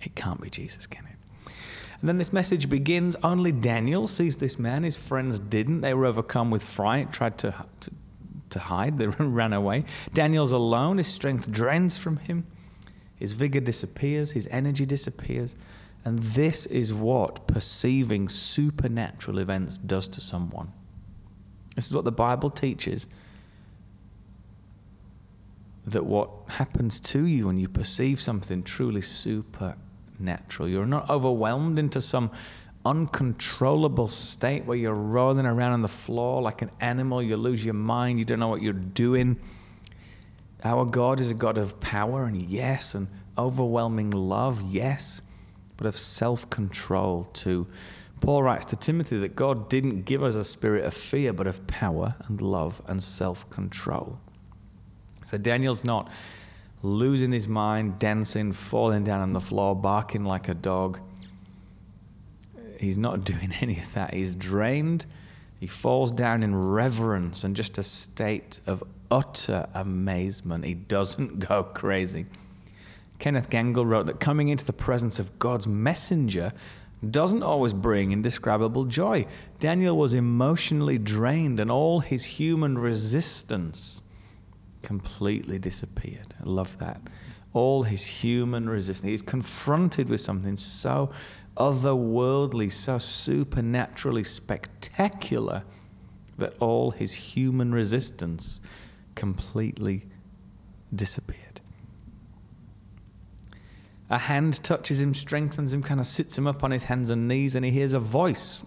it 0.01 0.15
can't 0.15 0.41
be 0.41 0.49
Jesus, 0.49 0.87
can 0.87 1.05
it? 1.05 1.53
And 1.99 2.07
then 2.07 2.17
this 2.17 2.33
message 2.33 2.69
begins. 2.69 3.15
Only 3.21 3.51
Daniel 3.51 4.07
sees 4.07 4.37
this 4.37 4.57
man. 4.57 4.83
His 4.83 4.95
friends 4.95 5.37
didn't. 5.37 5.81
They 5.81 5.93
were 5.93 6.05
overcome 6.05 6.49
with 6.49 6.63
fright, 6.63 7.11
tried 7.11 7.37
to, 7.39 7.53
to 7.81 7.91
to 8.51 8.59
hide. 8.59 8.97
They 8.97 9.07
ran 9.19 9.53
away. 9.53 9.85
Daniel's 10.13 10.51
alone. 10.51 10.97
His 10.97 11.07
strength 11.07 11.51
drains 11.51 11.97
from 11.97 12.17
him. 12.17 12.45
His 13.15 13.33
vigor 13.33 13.59
disappears. 13.59 14.31
His 14.31 14.47
energy 14.51 14.85
disappears. 14.85 15.55
And 16.05 16.19
this 16.19 16.65
is 16.65 16.93
what 16.93 17.47
perceiving 17.47 18.29
supernatural 18.29 19.39
events 19.39 19.77
does 19.77 20.07
to 20.09 20.21
someone. 20.21 20.71
This 21.75 21.87
is 21.87 21.93
what 21.93 22.05
the 22.05 22.11
Bible 22.11 22.49
teaches 22.49 23.07
that 25.85 26.05
what 26.05 26.29
happens 26.47 26.99
to 26.99 27.25
you 27.25 27.47
when 27.47 27.57
you 27.57 27.67
perceive 27.67 28.19
something 28.19 28.63
truly 28.63 29.01
supernatural, 29.01 30.67
you're 30.67 30.85
not 30.85 31.09
overwhelmed 31.09 31.79
into 31.79 32.01
some 32.01 32.31
uncontrollable 32.85 34.07
state 34.07 34.65
where 34.65 34.77
you're 34.77 34.93
rolling 34.93 35.45
around 35.45 35.73
on 35.73 35.81
the 35.81 35.87
floor 35.87 36.41
like 36.41 36.61
an 36.61 36.71
animal, 36.79 37.21
you 37.21 37.35
lose 37.35 37.63
your 37.63 37.73
mind, 37.73 38.19
you 38.19 38.25
don't 38.25 38.39
know 38.39 38.47
what 38.47 38.61
you're 38.61 38.73
doing. 38.73 39.39
Our 40.63 40.85
God 40.85 41.19
is 41.19 41.31
a 41.31 41.35
God 41.35 41.57
of 41.57 41.79
power 41.79 42.25
and 42.25 42.41
yes, 42.41 42.93
and 42.93 43.07
overwhelming 43.37 44.11
love, 44.11 44.61
yes, 44.61 45.21
but 45.77 45.87
of 45.87 45.97
self 45.97 46.49
control 46.49 47.25
too. 47.25 47.67
Paul 48.21 48.43
writes 48.43 48.65
to 48.67 48.75
Timothy 48.75 49.17
that 49.19 49.35
God 49.35 49.69
didn't 49.69 50.01
give 50.01 50.21
us 50.21 50.35
a 50.35 50.43
spirit 50.43 50.83
of 50.83 50.93
fear, 50.93 51.31
but 51.31 51.47
of 51.47 51.65
power 51.67 52.15
and 52.27 52.41
love 52.41 52.81
and 52.87 53.01
self 53.01 53.49
control. 53.49 54.19
So 55.29 55.37
Daniel's 55.37 55.83
not 55.83 56.09
losing 56.81 57.31
his 57.31 57.47
mind, 57.47 57.99
dancing, 57.99 58.51
falling 58.51 59.03
down 59.03 59.21
on 59.21 59.33
the 59.33 59.41
floor, 59.41 59.75
barking 59.75 60.23
like 60.23 60.47
a 60.47 60.53
dog 60.53 60.99
he's 62.79 62.97
not 62.97 63.23
doing 63.23 63.53
any 63.61 63.77
of 63.79 63.93
that. 63.93 64.13
He's 64.13 64.33
drained. 64.33 65.05
He 65.59 65.67
falls 65.67 66.11
down 66.11 66.41
in 66.41 66.55
reverence 66.55 67.43
and 67.43 67.55
just 67.55 67.77
a 67.77 67.83
state 67.83 68.61
of 68.65 68.83
utter 69.11 69.67
amazement. 69.73 70.65
He 70.65 70.73
doesn't 70.73 71.39
go 71.47 71.63
crazy. 71.63 72.25
Kenneth 73.19 73.49
Gangel 73.49 73.85
wrote 73.85 74.05
that 74.05 74.21
coming 74.21 74.47
into 74.47 74.65
the 74.65 74.73
presence 74.73 75.19
of 75.19 75.37
God's 75.39 75.67
messenger 75.67 76.53
doesn't 77.09 77.43
always 77.43 77.73
bring 77.73 78.11
indescribable 78.11 78.85
joy. 78.85 79.25
Daniel 79.59 79.97
was 79.97 80.13
emotionally 80.13 80.97
drained, 80.97 81.57
and 81.59 81.71
all 81.71 82.01
his 82.01 82.25
human 82.25 82.77
resistance 82.77 84.03
completely 84.89 85.59
disappeared. 85.59 86.33
I 86.43 86.49
love 86.49 86.79
that. 86.79 86.99
All 87.53 87.83
his 87.83 88.07
human 88.07 88.67
resistance. 88.67 89.07
He's 89.07 89.21
confronted 89.21 90.09
with 90.09 90.19
something 90.19 90.55
so 90.57 91.11
otherworldly, 91.55 92.71
so 92.71 92.97
supernaturally 92.97 94.23
spectacular 94.23 95.61
that 96.39 96.55
all 96.59 96.89
his 96.89 97.13
human 97.13 97.71
resistance 97.71 98.61
completely 99.13 100.07
disappeared. 100.95 101.61
A 104.09 104.17
hand 104.17 104.63
touches 104.63 104.99
him, 104.99 105.13
strengthens 105.13 105.71
him, 105.71 105.83
kind 105.83 105.99
of 105.99 106.07
sits 106.07 106.35
him 106.35 106.47
up 106.47 106.63
on 106.63 106.71
his 106.71 106.85
hands 106.85 107.11
and 107.11 107.27
knees, 107.27 107.53
and 107.53 107.63
he 107.63 107.69
hears 107.69 107.93
a 107.93 107.99
voice. 107.99 108.63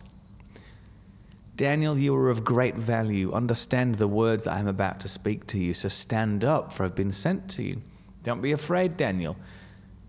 Daniel, 1.63 1.97
you 1.97 2.13
are 2.17 2.29
of 2.29 2.43
great 2.43 2.75
value. 2.75 3.33
Understand 3.33 3.95
the 3.95 4.09
words 4.09 4.49
I 4.49 4.59
am 4.59 4.67
about 4.67 4.99
to 4.99 5.09
speak 5.09 5.47
to 5.47 5.61
you. 5.61 5.75
So 5.75 5.87
stand 5.87 6.45
up, 6.45 6.73
for 6.73 6.85
I've 6.85 6.97
been 6.97 7.13
sent 7.13 7.49
to 7.51 7.63
you. 7.63 7.83
Don't 8.25 8.43
be 8.43 8.51
afraid, 8.51 8.97
Daniel. 8.97 9.37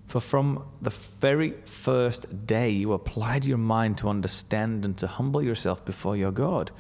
For 0.08 0.20
from 0.20 0.66
the 0.82 0.90
very 0.90 1.52
first 1.64 2.48
day 2.48 2.72
you 2.72 2.92
applied 2.92 3.46
your 3.46 3.60
mind 3.60 4.00
to 4.00 4.10
understand 4.10 4.84
and 4.84 4.98
to 4.98 5.06
humble 5.06 5.44
yourself 5.44 5.86
before 5.86 6.18
your 6.18 6.32
God, 6.32 6.72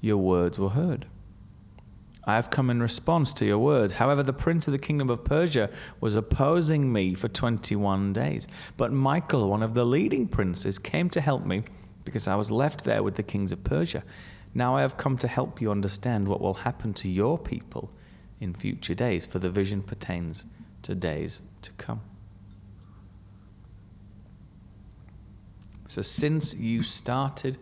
your 0.00 0.18
words 0.18 0.60
were 0.60 0.68
heard. 0.68 1.06
I 2.22 2.36
have 2.36 2.50
come 2.50 2.70
in 2.70 2.80
response 2.80 3.32
to 3.34 3.44
your 3.44 3.58
words. 3.58 3.94
However, 3.94 4.22
the 4.22 4.32
prince 4.32 4.68
of 4.68 4.72
the 4.72 4.78
kingdom 4.78 5.10
of 5.10 5.24
Persia 5.24 5.70
was 6.00 6.14
opposing 6.14 6.92
me 6.92 7.14
for 7.14 7.26
21 7.26 8.12
days. 8.12 8.46
But 8.76 8.92
Michael, 8.92 9.50
one 9.50 9.64
of 9.64 9.74
the 9.74 9.84
leading 9.84 10.28
princes, 10.28 10.78
came 10.78 11.10
to 11.10 11.20
help 11.20 11.44
me 11.44 11.64
because 12.04 12.28
I 12.28 12.36
was 12.36 12.50
left 12.50 12.84
there 12.84 13.02
with 13.02 13.14
the 13.16 13.22
kings 13.22 13.52
of 13.52 13.64
Persia. 13.64 14.02
Now 14.54 14.76
I 14.76 14.82
have 14.82 14.96
come 14.96 15.18
to 15.18 15.28
help 15.28 15.60
you 15.60 15.70
understand 15.70 16.28
what 16.28 16.40
will 16.40 16.54
happen 16.54 16.94
to 16.94 17.08
your 17.08 17.38
people 17.38 17.90
in 18.40 18.54
future 18.54 18.94
days, 18.94 19.26
for 19.26 19.38
the 19.38 19.50
vision 19.50 19.82
pertains 19.82 20.46
to 20.82 20.94
days 20.94 21.42
to 21.62 21.72
come. 21.72 22.00
So, 25.88 26.02
since 26.02 26.54
you 26.54 26.82
started 26.82 27.56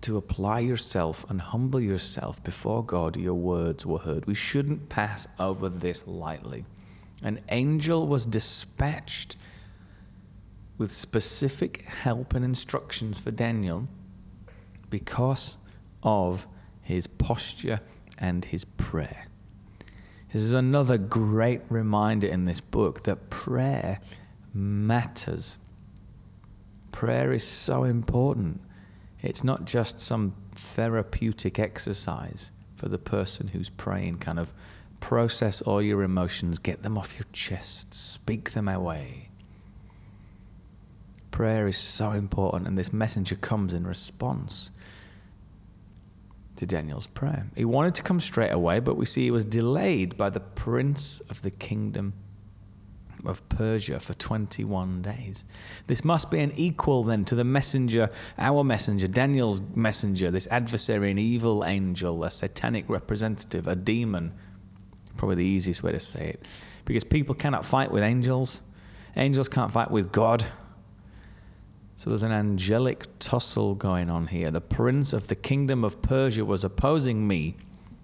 to 0.00 0.16
apply 0.16 0.60
yourself 0.60 1.28
and 1.28 1.40
humble 1.40 1.80
yourself 1.80 2.42
before 2.44 2.84
God, 2.84 3.16
your 3.16 3.34
words 3.34 3.84
were 3.84 3.98
heard. 3.98 4.26
We 4.26 4.34
shouldn't 4.34 4.88
pass 4.88 5.26
over 5.38 5.68
this 5.68 6.06
lightly. 6.06 6.64
An 7.22 7.40
angel 7.48 8.06
was 8.06 8.24
dispatched 8.24 9.36
with 10.78 10.92
specific 10.92 11.82
help 11.82 12.32
and 12.32 12.44
instructions 12.44 13.18
for 13.18 13.32
Daniel 13.32 13.88
because 14.88 15.58
of 16.02 16.46
his 16.80 17.06
posture 17.06 17.80
and 18.16 18.46
his 18.46 18.64
prayer. 18.64 19.26
This 20.32 20.42
is 20.42 20.52
another 20.52 20.98
great 20.98 21.62
reminder 21.68 22.26
in 22.26 22.44
this 22.44 22.60
book 22.60 23.04
that 23.04 23.28
prayer 23.28 24.00
matters. 24.54 25.58
Prayer 26.92 27.32
is 27.32 27.44
so 27.44 27.84
important. 27.84 28.60
It's 29.20 29.42
not 29.42 29.64
just 29.64 30.00
some 30.00 30.34
therapeutic 30.52 31.58
exercise 31.58 32.52
for 32.76 32.88
the 32.88 32.98
person 32.98 33.48
who's 33.48 33.70
praying, 33.70 34.18
kind 34.18 34.38
of 34.38 34.52
process 35.00 35.62
all 35.62 35.82
your 35.82 36.02
emotions, 36.02 36.58
get 36.58 36.82
them 36.82 36.98
off 36.98 37.14
your 37.18 37.26
chest, 37.32 37.94
speak 37.94 38.52
them 38.52 38.68
away. 38.68 39.27
Prayer 41.38 41.68
is 41.68 41.76
so 41.76 42.10
important, 42.10 42.66
and 42.66 42.76
this 42.76 42.92
messenger 42.92 43.36
comes 43.36 43.72
in 43.72 43.86
response 43.86 44.72
to 46.56 46.66
Daniel's 46.66 47.06
prayer. 47.06 47.46
He 47.54 47.64
wanted 47.64 47.94
to 47.94 48.02
come 48.02 48.18
straight 48.18 48.50
away, 48.50 48.80
but 48.80 48.96
we 48.96 49.06
see 49.06 49.22
he 49.22 49.30
was 49.30 49.44
delayed 49.44 50.16
by 50.16 50.30
the 50.30 50.40
prince 50.40 51.20
of 51.30 51.42
the 51.42 51.52
kingdom 51.52 52.14
of 53.24 53.48
Persia 53.48 54.00
for 54.00 54.14
21 54.14 55.00
days. 55.00 55.44
This 55.86 56.04
must 56.04 56.28
be 56.28 56.40
an 56.40 56.50
equal 56.56 57.04
then 57.04 57.24
to 57.26 57.36
the 57.36 57.44
messenger, 57.44 58.08
our 58.36 58.64
messenger, 58.64 59.06
Daniel's 59.06 59.62
messenger, 59.76 60.32
this 60.32 60.48
adversary, 60.50 61.12
an 61.12 61.18
evil 61.18 61.64
angel, 61.64 62.24
a 62.24 62.32
satanic 62.32 62.88
representative, 62.88 63.68
a 63.68 63.76
demon. 63.76 64.32
Probably 65.16 65.36
the 65.36 65.44
easiest 65.44 65.84
way 65.84 65.92
to 65.92 66.00
say 66.00 66.30
it. 66.30 66.44
Because 66.84 67.04
people 67.04 67.36
cannot 67.36 67.64
fight 67.64 67.92
with 67.92 68.02
angels, 68.02 68.60
angels 69.14 69.48
can't 69.48 69.70
fight 69.70 69.92
with 69.92 70.10
God. 70.10 70.44
So 71.98 72.10
there's 72.10 72.22
an 72.22 72.30
angelic 72.30 73.06
tussle 73.18 73.74
going 73.74 74.08
on 74.08 74.28
here. 74.28 74.52
The 74.52 74.60
prince 74.60 75.12
of 75.12 75.26
the 75.26 75.34
kingdom 75.34 75.82
of 75.82 76.00
Persia 76.00 76.44
was 76.44 76.62
opposing 76.62 77.26
me, 77.26 77.56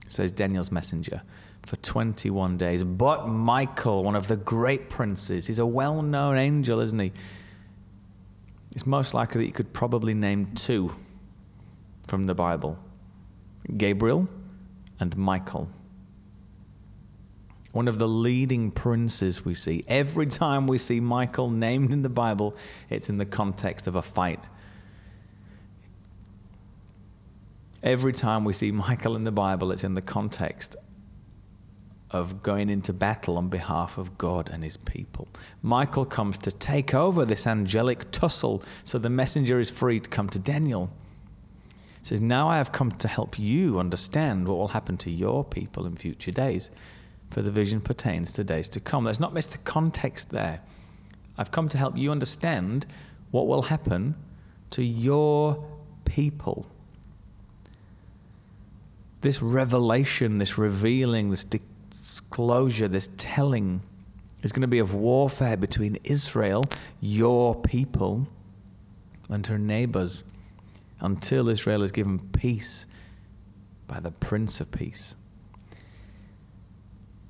says 0.08 0.32
Daniel's 0.32 0.72
messenger, 0.72 1.22
for 1.62 1.76
21 1.76 2.56
days. 2.56 2.82
But 2.82 3.28
Michael, 3.28 4.02
one 4.02 4.16
of 4.16 4.26
the 4.26 4.36
great 4.36 4.90
princes, 4.90 5.46
he's 5.46 5.60
a 5.60 5.64
well 5.64 6.02
known 6.02 6.36
angel, 6.36 6.80
isn't 6.80 6.98
he? 6.98 7.12
It's 8.72 8.84
most 8.84 9.14
likely 9.14 9.42
that 9.42 9.46
you 9.46 9.52
could 9.52 9.72
probably 9.72 10.12
name 10.12 10.52
two 10.56 10.92
from 12.04 12.26
the 12.26 12.34
Bible 12.34 12.76
Gabriel 13.76 14.28
and 14.98 15.16
Michael 15.16 15.68
one 17.74 17.88
of 17.88 17.98
the 17.98 18.06
leading 18.06 18.70
princes 18.70 19.44
we 19.44 19.52
see. 19.52 19.84
Every 19.88 20.26
time 20.26 20.68
we 20.68 20.78
see 20.78 21.00
Michael 21.00 21.50
named 21.50 21.92
in 21.92 22.02
the 22.02 22.08
Bible, 22.08 22.56
it's 22.88 23.10
in 23.10 23.18
the 23.18 23.26
context 23.26 23.88
of 23.88 23.96
a 23.96 24.02
fight. 24.02 24.38
Every 27.82 28.12
time 28.12 28.44
we 28.44 28.52
see 28.52 28.70
Michael 28.70 29.16
in 29.16 29.24
the 29.24 29.32
Bible, 29.32 29.72
it's 29.72 29.82
in 29.82 29.94
the 29.94 30.02
context 30.02 30.76
of 32.12 32.44
going 32.44 32.70
into 32.70 32.92
battle 32.92 33.36
on 33.36 33.48
behalf 33.48 33.98
of 33.98 34.16
God 34.18 34.48
and 34.52 34.62
his 34.62 34.76
people. 34.76 35.26
Michael 35.60 36.04
comes 36.04 36.38
to 36.38 36.52
take 36.52 36.94
over 36.94 37.24
this 37.24 37.44
angelic 37.44 38.08
tussle, 38.12 38.62
so 38.84 38.98
the 38.98 39.10
messenger 39.10 39.58
is 39.58 39.68
free 39.68 39.98
to 39.98 40.08
come 40.08 40.28
to 40.28 40.38
Daniel. 40.38 40.90
He 41.98 42.04
says, 42.04 42.20
Now 42.20 42.48
I 42.48 42.58
have 42.58 42.70
come 42.70 42.92
to 42.92 43.08
help 43.08 43.36
you 43.36 43.80
understand 43.80 44.46
what 44.46 44.58
will 44.58 44.68
happen 44.68 44.96
to 44.98 45.10
your 45.10 45.42
people 45.42 45.86
in 45.86 45.96
future 45.96 46.30
days 46.30 46.70
for 47.34 47.42
the 47.42 47.50
vision 47.50 47.80
pertains 47.80 48.32
to 48.32 48.44
days 48.44 48.68
to 48.68 48.78
come. 48.78 49.06
Let's 49.06 49.18
not 49.18 49.34
miss 49.34 49.46
the 49.46 49.58
context 49.58 50.30
there. 50.30 50.60
I've 51.36 51.50
come 51.50 51.68
to 51.70 51.76
help 51.76 51.96
you 51.96 52.12
understand 52.12 52.86
what 53.32 53.48
will 53.48 53.62
happen 53.62 54.14
to 54.70 54.84
your 54.84 55.66
people. 56.04 56.64
This 59.20 59.42
revelation, 59.42 60.38
this 60.38 60.56
revealing, 60.56 61.30
this 61.30 61.42
disclosure, 61.42 62.86
this 62.86 63.10
telling 63.16 63.82
is 64.44 64.52
going 64.52 64.62
to 64.62 64.68
be 64.68 64.78
of 64.78 64.94
warfare 64.94 65.56
between 65.56 65.98
Israel, 66.04 66.70
your 67.00 67.56
people, 67.56 68.28
and 69.28 69.44
her 69.48 69.58
neighbors 69.58 70.22
until 71.00 71.48
Israel 71.48 71.82
is 71.82 71.90
given 71.90 72.20
peace 72.20 72.86
by 73.88 73.98
the 73.98 74.12
Prince 74.12 74.60
of 74.60 74.70
Peace. 74.70 75.16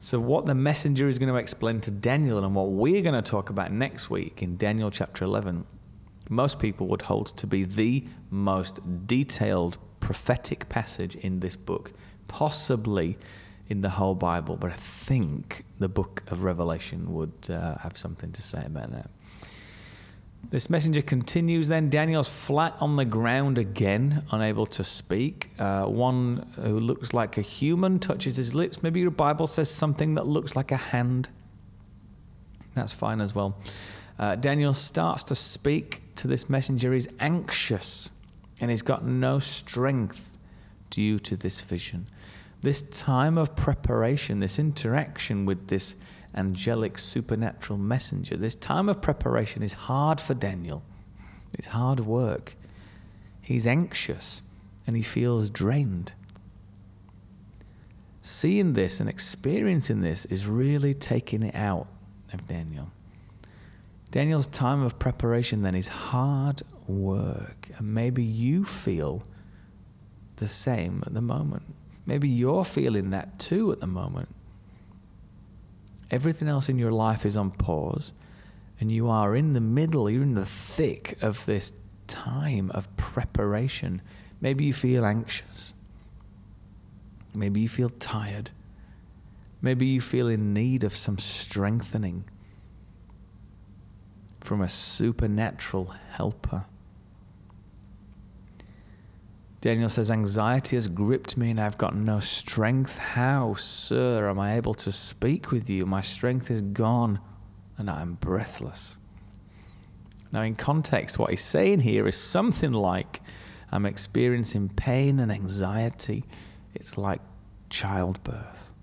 So, 0.04 0.20
what 0.20 0.44
the 0.44 0.54
messenger 0.54 1.08
is 1.08 1.18
going 1.18 1.32
to 1.32 1.38
explain 1.38 1.80
to 1.80 1.90
Daniel 1.90 2.44
and 2.44 2.54
what 2.54 2.68
we're 2.68 3.00
going 3.00 3.14
to 3.14 3.23
talk 3.23 3.49
about 3.49 3.73
next 3.73 4.11
week 4.11 4.42
in 4.42 4.58
Daniel 4.58 4.90
chapter 4.90 5.25
11, 5.25 5.64
most 6.28 6.58
people 6.58 6.88
would 6.88 7.00
hold 7.00 7.28
to 7.28 7.46
be 7.46 7.64
the 7.64 8.04
most 8.28 9.06
detailed 9.06 9.78
prophetic 10.00 10.69
passage 10.69 11.17
in 11.17 11.40
this 11.40 11.56
book, 11.56 11.93
possibly 12.28 13.17
in 13.69 13.80
the 13.80 13.88
whole 13.88 14.14
Bible. 14.14 14.56
But 14.56 14.73
I 14.73 14.76
think 14.76 15.64
the 15.78 15.88
book 15.88 16.23
of 16.26 16.45
Revelation 16.45 17.14
would 17.14 17.49
uh, 17.49 17.78
have 17.78 17.97
something 17.97 18.30
to 18.32 18.43
say 18.43 18.62
about 18.67 18.90
that. 18.90 19.08
This 20.54 20.71
messenger 20.71 21.02
continues 21.02 21.67
then. 21.67 21.88
Daniel's 21.88 22.28
flat 22.28 22.76
on 22.78 22.95
the 22.95 23.04
ground 23.04 23.58
again, 23.58 24.23
unable 24.30 24.67
to 24.67 24.84
speak. 24.84 25.50
Uh, 25.58 25.86
one 25.86 26.49
who 26.54 26.78
looks 26.78 27.12
like 27.12 27.36
a 27.36 27.40
human 27.40 27.99
touches 27.99 28.36
his 28.36 28.54
lips. 28.54 28.80
Maybe 28.80 29.00
your 29.00 29.10
Bible 29.10 29.49
says 29.49 29.69
something 29.69 30.14
that 30.14 30.28
looks 30.28 30.54
like 30.54 30.71
a 30.71 30.76
hand. 30.76 31.28
That's 32.75 32.93
fine 32.93 33.21
as 33.21 33.34
well. 33.34 33.58
Uh, 34.17 34.36
Daniel 34.36 34.75
starts 34.75 35.25
to 35.25 35.34
speak 35.34 36.02
to 36.14 36.28
this 36.28 36.49
messenger. 36.49 36.93
He's 36.93 37.08
anxious 37.19 38.12
and 38.60 38.71
he's 38.71 38.82
got 38.82 39.04
no 39.04 39.40
strength 39.40 40.38
due 40.88 41.19
to 41.19 41.34
this 41.34 41.62
vision. 41.62 42.06
This 42.60 42.80
time 42.80 43.38
of 43.38 43.56
preparation, 43.56 44.38
this 44.38 44.60
interaction 44.60 45.47
with 45.47 45.67
this 45.67 45.97
angelic 46.34 46.99
supernatural 46.99 47.78
messenger. 47.78 48.36
This 48.36 48.54
time 48.54 48.88
of 48.88 49.00
preparation 49.00 49.62
is 49.62 49.75
hard 49.75 50.20
for 50.20 50.34
Daniel. 50.34 50.82
It's 51.58 51.68
hard 51.68 52.00
work. 52.00 52.56
He's 53.40 53.66
anxious 53.66 54.42
and 54.86 54.97
he 54.97 55.02
feels 55.02 55.50
drained. 55.50 56.14
Seeing 58.20 58.73
this 58.73 59.00
and 59.00 59.08
experiencing 59.08 60.00
this 60.00 60.25
is 60.26 60.47
really 60.47 60.94
taking 60.94 61.42
it 61.42 61.54
out 61.54 61.86
of 62.32 62.47
Daniel. 62.49 62.90
Daniel's 64.10 64.47
time 64.47 64.82
of 64.82 64.99
preparation 64.99 65.62
then 65.62 65.75
is 65.75 65.88
hard 65.88 66.62
work. 66.86 67.68
And 67.76 67.94
maybe 67.94 68.23
you 68.23 68.64
feel 68.64 69.23
the 70.36 70.49
same 70.49 71.02
at 71.06 71.14
the 71.14 71.20
moment. 71.20 71.64
Maybe 72.06 72.28
you're 72.28 72.64
feeling 72.64 73.10
that 73.10 73.38
too 73.38 73.73
at 73.73 73.80
the 73.80 73.86
moment. 73.86 74.33
Everything 76.10 76.49
else 76.49 76.69
in 76.69 76.78
your 76.78 76.93
life 76.93 77.25
is 77.25 77.36
on 77.36 77.50
pause, 77.50 78.12
and 78.80 78.93
you 78.93 79.08
are 79.08 79.34
in 79.34 79.52
the 79.52 79.60
middle, 79.60 80.10
you're 80.10 80.23
in 80.23 80.34
the 80.34 80.47
thick 80.47 81.17
of 81.23 81.47
this 81.47 81.73
time 82.06 82.71
of 82.73 82.95
preparation. 82.97 84.02
Maybe 84.40 84.64
you 84.64 84.73
feel 84.73 85.04
anxious. 85.04 85.75
Maybe 87.34 87.60
you 87.60 87.69
feel 87.69 87.88
tired. 87.88 88.50
Maybe 89.62 89.86
you 89.86 90.00
feel 90.00 90.28
in 90.28 90.52
need 90.52 90.84
of 90.84 90.95
some 90.95 91.19
strengthening 91.19 92.25
from 94.40 94.60
a 94.60 94.69
supernatural 94.69 95.95
helper. 96.12 96.67
Daniel 99.64 99.88
says, 99.88 100.10
Anxiety 100.10 100.76
has 100.76 100.88
gripped 100.88 101.38
me 101.38 101.48
and 101.48 101.58
I've 101.58 101.78
got 101.78 101.96
no 101.96 102.20
strength. 102.20 102.98
How, 102.98 103.54
sir, 103.54 104.28
am 104.28 104.38
I 104.38 104.58
able 104.58 104.74
to 104.74 104.92
speak 104.92 105.50
with 105.50 105.70
you? 105.70 105.86
My 105.86 106.02
strength 106.02 106.50
is 106.50 106.60
gone 106.60 107.18
and 107.78 107.88
I 107.88 108.02
am 108.02 108.18
breathless. 108.20 108.98
Now, 110.30 110.42
in 110.42 110.54
context, 110.54 111.18
what 111.18 111.30
he's 111.30 111.40
saying 111.40 111.80
here 111.80 112.06
is 112.06 112.14
something 112.14 112.74
like, 112.74 113.22
I'm 113.72 113.86
experiencing 113.86 114.68
pain 114.68 115.18
and 115.18 115.32
anxiety. 115.32 116.24
It's 116.74 116.98
like 116.98 117.22
childbirth. 117.70 118.74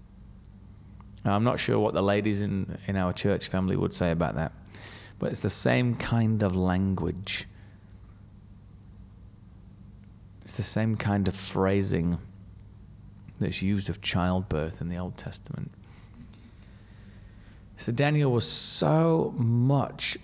Now, 1.23 1.35
I'm 1.35 1.43
not 1.43 1.59
sure 1.59 1.77
what 1.77 1.93
the 1.93 2.01
ladies 2.01 2.41
in, 2.41 2.79
in 2.87 2.95
our 2.95 3.13
church 3.13 3.49
family 3.49 3.75
would 3.75 3.93
say 3.93 4.09
about 4.09 4.33
that, 4.33 4.51
but 5.19 5.31
it's 5.31 5.43
the 5.43 5.49
same 5.51 5.93
kind 5.93 6.41
of 6.41 6.55
language 6.55 7.45
it's 10.51 10.57
the 10.57 10.63
same 10.63 10.97
kind 10.97 11.29
of 11.29 11.35
phrasing 11.35 12.17
that's 13.39 13.61
used 13.61 13.89
of 13.89 14.01
childbirth 14.01 14.81
in 14.81 14.89
the 14.89 14.97
Old 14.97 15.15
Testament. 15.15 15.71
So 17.77 17.93
Daniel 17.93 18.33
was 18.33 18.45
so 18.45 19.33
much, 19.37 20.17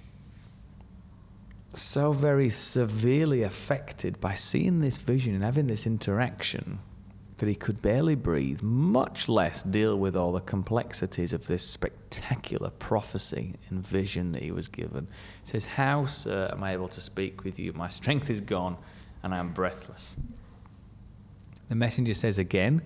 so 1.73 2.11
very 2.11 2.49
severely 2.49 3.41
affected 3.41 4.19
by 4.19 4.33
seeing 4.33 4.81
this 4.81 4.97
vision 4.97 5.33
and 5.33 5.45
having 5.45 5.67
this 5.67 5.87
interaction 5.87 6.79
that 7.37 7.47
he 7.47 7.55
could 7.55 7.81
barely 7.81 8.15
breathe, 8.15 8.61
much 8.61 9.29
less 9.29 9.63
deal 9.63 9.97
with 9.97 10.17
all 10.17 10.33
the 10.33 10.41
complexities 10.41 11.31
of 11.31 11.47
this 11.47 11.65
spectacular 11.65 12.71
prophecy 12.71 13.53
and 13.69 13.79
vision 13.87 14.33
that 14.33 14.43
he 14.43 14.51
was 14.51 14.67
given. 14.67 15.07
He 15.41 15.47
says, 15.51 15.67
How, 15.67 16.05
sir, 16.05 16.49
am 16.51 16.65
I 16.65 16.73
able 16.73 16.89
to 16.89 16.99
speak 16.99 17.45
with 17.45 17.57
you? 17.57 17.71
My 17.71 17.87
strength 17.87 18.29
is 18.29 18.41
gone 18.41 18.75
and 19.23 19.33
I 19.33 19.37
am 19.37 19.53
breathless. 19.53 20.17
The 21.67 21.75
messenger 21.75 22.13
says 22.13 22.39
again 22.39 22.81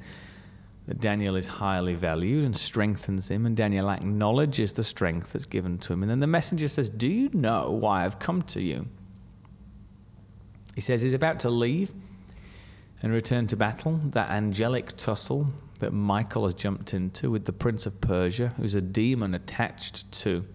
that 0.87 0.99
Daniel 0.99 1.35
is 1.35 1.47
highly 1.47 1.93
valued 1.93 2.43
and 2.43 2.55
strengthens 2.55 3.29
him, 3.29 3.45
and 3.45 3.55
Daniel 3.55 3.89
acknowledges 3.89 4.73
the 4.73 4.83
strength 4.83 5.33
that's 5.33 5.45
given 5.45 5.77
to 5.79 5.93
him. 5.93 6.01
And 6.01 6.09
then 6.09 6.19
the 6.19 6.27
messenger 6.27 6.67
says, 6.67 6.89
Do 6.89 7.07
you 7.07 7.29
know 7.33 7.71
why 7.71 8.03
I've 8.03 8.19
come 8.19 8.41
to 8.43 8.61
you? 8.61 8.87
He 10.75 10.81
says 10.81 11.01
he's 11.01 11.13
about 11.13 11.39
to 11.41 11.49
leave 11.49 11.91
and 13.01 13.11
return 13.11 13.47
to 13.47 13.55
battle, 13.55 13.99
that 14.11 14.29
angelic 14.29 14.95
tussle 14.97 15.47
that 15.79 15.91
Michael 15.91 16.43
has 16.43 16.53
jumped 16.53 16.93
into 16.93 17.31
with 17.31 17.45
the 17.45 17.53
prince 17.53 17.85
of 17.85 17.99
Persia, 18.01 18.53
who's 18.57 18.75
a 18.75 18.81
demon 18.81 19.33
attached 19.33 20.11
to 20.11 20.45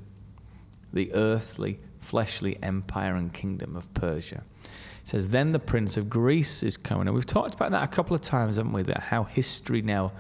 the 0.93 1.12
earthly 1.12 1.79
fleshly 1.99 2.57
empire 2.62 3.17
and 3.17 3.33
kingdom 3.33 3.77
of 3.77 3.93
Persia. 3.93 4.45
Says, 5.07 5.29
Then 5.29 5.53
the 5.53 5.61
prince 5.61 5.97
of 5.97 6.11
Greece 6.11 6.64
is 6.64 6.77
coming. 6.77 7.07
And 7.07 7.14
we've 7.14 7.25
talked 7.25 7.55
about 7.55 7.71
that 7.71 7.85
a 7.85 7.87
couple 7.87 8.16
of 8.16 8.23
times, 8.23 8.57
haven't 8.57 8.73
we? 8.73 8.83
That 8.83 9.05
how 9.05 9.23
history 9.23 9.81
now 9.81 10.11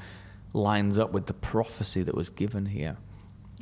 lines 0.52 0.96
up 0.96 1.10
with 1.10 1.26
the 1.26 1.34
prophecy 1.34 2.04
that 2.04 2.14
was 2.14 2.30
given 2.30 2.66
here. 2.66 2.96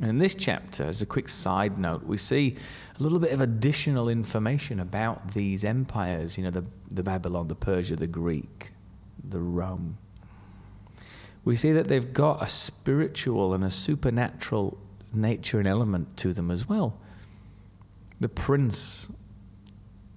And 0.03 0.11
in 0.11 0.19
this 0.19 0.35
chapter, 0.35 0.85
as 0.85 1.01
a 1.01 1.07
quick 1.07 1.31
side 1.31 1.79
note, 1.79 2.05
we 2.05 2.19
see 2.19 2.57
a 3.01 3.03
little 3.03 3.19
bit 3.19 3.33
of 3.33 3.41
additional 3.41 4.11
information 4.11 4.79
about 4.79 5.33
these 5.33 5.65
empires, 5.65 6.37
you 6.37 6.45
know, 6.45 6.51
the, 6.51 6.67
the 6.91 7.03
Babylon, 7.03 7.49
the 7.49 7.55
Persia, 7.55 7.97
the 7.97 8.07
Greek, 8.07 8.73
the 9.27 9.41
Rome. 9.41 9.97
We 11.43 11.57
see 11.57 11.73
that 11.73 11.89
they've 11.89 12.13
got 12.13 12.43
a 12.43 12.49
spiritual 12.49 13.55
and 13.55 13.65
a 13.65 13.71
supernatural 13.71 14.77
nature 15.15 15.59
and 15.59 15.67
element 15.67 16.19
to 16.19 16.35
them 16.35 16.51
as 16.51 16.69
well. 16.69 16.99
The 18.21 18.29
prince, 18.29 19.09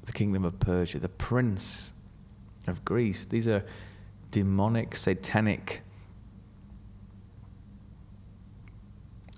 the 0.07 0.13
kingdom 0.13 0.43
of 0.43 0.59
Persia, 0.59 0.99
the 0.99 1.09
prince 1.09 1.93
of 2.65 2.83
Greece, 2.83 3.25
these 3.25 3.47
are 3.47 3.63
demonic, 4.31 4.95
satanic 4.95 5.81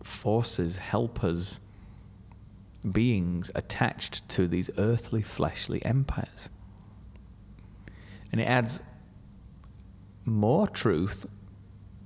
forces, 0.01 0.77
helpers, 0.77 1.59
beings 2.89 3.51
attached 3.55 4.27
to 4.29 4.47
these 4.47 4.69
earthly, 4.77 5.21
fleshly 5.21 5.83
empires. 5.85 6.49
And 8.31 8.39
it 8.39 8.45
adds 8.45 8.81
more 10.25 10.67
truth 10.67 11.25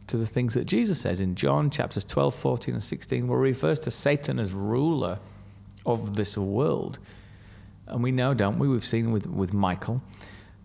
to 0.08 0.17
the 0.17 0.26
things 0.26 0.54
that 0.54 0.65
Jesus 0.65 1.02
says 1.02 1.21
in 1.21 1.36
John 1.36 1.69
chapters 1.69 2.06
12, 2.06 2.36
14, 2.36 2.73
and 2.76 2.84
16, 2.84 3.28
where 3.28 3.43
he 3.43 3.52
refers 3.52 3.80
to 3.82 3.91
Satan 3.91 4.39
as 4.39 4.52
ruler 4.54 5.19
of 5.86 6.15
this 6.15 6.38
world. 6.38 6.99
And 7.88 8.04
we 8.04 8.12
know, 8.12 8.34
don't 8.34 8.60
we? 8.60 8.67
We've 8.67 8.84
seen 8.84 9.12
with, 9.12 9.28
with 9.28 9.54
Michael 9.54 10.02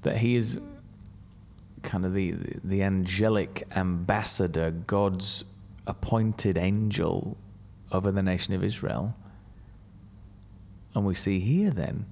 that 0.02 0.18
he 0.18 0.36
is 0.36 0.60
kind 1.82 2.04
of 2.04 2.14
the, 2.14 2.34
the 2.64 2.82
angelic 2.82 3.66
ambassador, 3.74 4.70
God's 4.70 5.44
appointed 5.86 6.58
angel 6.58 7.36
over 7.90 8.12
the 8.12 8.22
nation 8.22 8.54
of 8.54 8.62
Israel. 8.62 9.14
And 10.94 11.06
we 11.06 11.14
see 11.14 11.40
here 11.40 11.70
then 11.70 12.06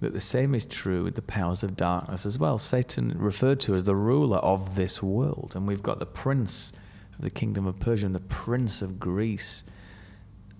that 0.00 0.12
the 0.12 0.20
same 0.20 0.54
is 0.54 0.64
true 0.64 1.04
with 1.04 1.14
the 1.14 1.22
powers 1.22 1.62
of 1.62 1.76
darkness 1.76 2.24
as 2.24 2.38
well. 2.38 2.58
Satan 2.58 3.14
referred 3.16 3.60
to 3.60 3.74
as 3.74 3.84
the 3.84 3.96
ruler 3.96 4.38
of 4.38 4.76
this 4.76 5.02
world. 5.02 5.52
And 5.54 5.66
we've 5.66 5.82
got 5.82 5.98
the 5.98 6.06
prince 6.06 6.72
of 7.16 7.22
the 7.22 7.30
kingdom 7.30 7.66
of 7.66 7.80
Persia 7.80 8.06
and 8.06 8.14
the 8.14 8.20
prince 8.20 8.80
of 8.80 9.00
Greece. 9.00 9.64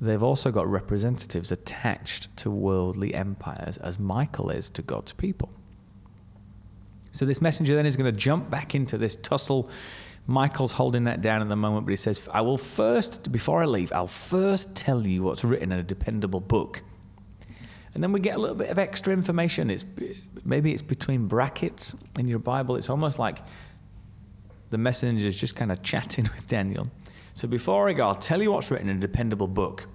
They've 0.00 0.22
also 0.22 0.52
got 0.52 0.68
representatives 0.68 1.50
attached 1.50 2.37
to 2.38 2.50
worldly 2.50 3.14
empires, 3.14 3.78
as 3.78 3.98
Michael 3.98 4.50
is 4.50 4.70
to 4.70 4.82
God's 4.82 5.12
people. 5.12 5.50
So 7.11 7.24
this 7.24 7.42
messenger 7.42 7.74
then 7.74 7.87
is 7.87 7.96
going 7.96 8.12
to 8.12 8.16
jump 8.16 8.48
back 8.48 8.74
into 8.74 8.96
this 8.96 9.16
tussle 9.16 9.68
Michael's 10.28 10.72
holding 10.72 11.04
that 11.04 11.22
down 11.22 11.40
at 11.40 11.48
the 11.48 11.56
moment, 11.56 11.87
but 11.87 11.90
he 11.90 11.96
says, 11.96 12.28
I 12.34 12.42
will 12.42 12.58
first, 12.58 13.32
before 13.32 13.62
I 13.62 13.64
leave, 13.64 13.90
I'll 13.94 14.06
first 14.06 14.76
tell 14.76 15.06
you 15.06 15.22
what's 15.22 15.42
written 15.42 15.72
in 15.72 15.78
a 15.78 15.82
dependable 15.82 16.40
book. 16.40 16.82
And 17.94 18.02
then 18.02 18.12
we 18.12 18.20
get 18.20 18.37
a 18.37 18.38
little 18.38 18.54
bit 18.54 18.68
of 18.68 18.78
extra 18.78 19.14
information. 19.14 19.70
It's 19.70 19.87
maybe 20.44 20.72
it's 20.74 20.82
between 20.82 21.28
brackets 21.28 21.96
in 22.18 22.28
your 22.28 22.40
Bible. 22.40 22.76
It's 22.76 22.90
almost 22.90 23.18
like 23.18 23.38
the 24.68 24.76
messenger 24.76 25.26
is 25.26 25.40
just 25.40 25.56
kind 25.56 25.72
of 25.72 25.82
chatting 25.82 26.24
with 26.34 26.46
Daniel. 26.46 26.90
So 27.38 27.46
before 27.46 27.88
I 27.88 27.92
go, 27.92 28.05
I'll 28.05 28.16
tell 28.16 28.42
you 28.42 28.51
what's 28.51 28.68
written 28.68 28.88
in 28.88 28.96
a 28.96 29.01
dependable 29.01 29.46
book. 29.46 29.87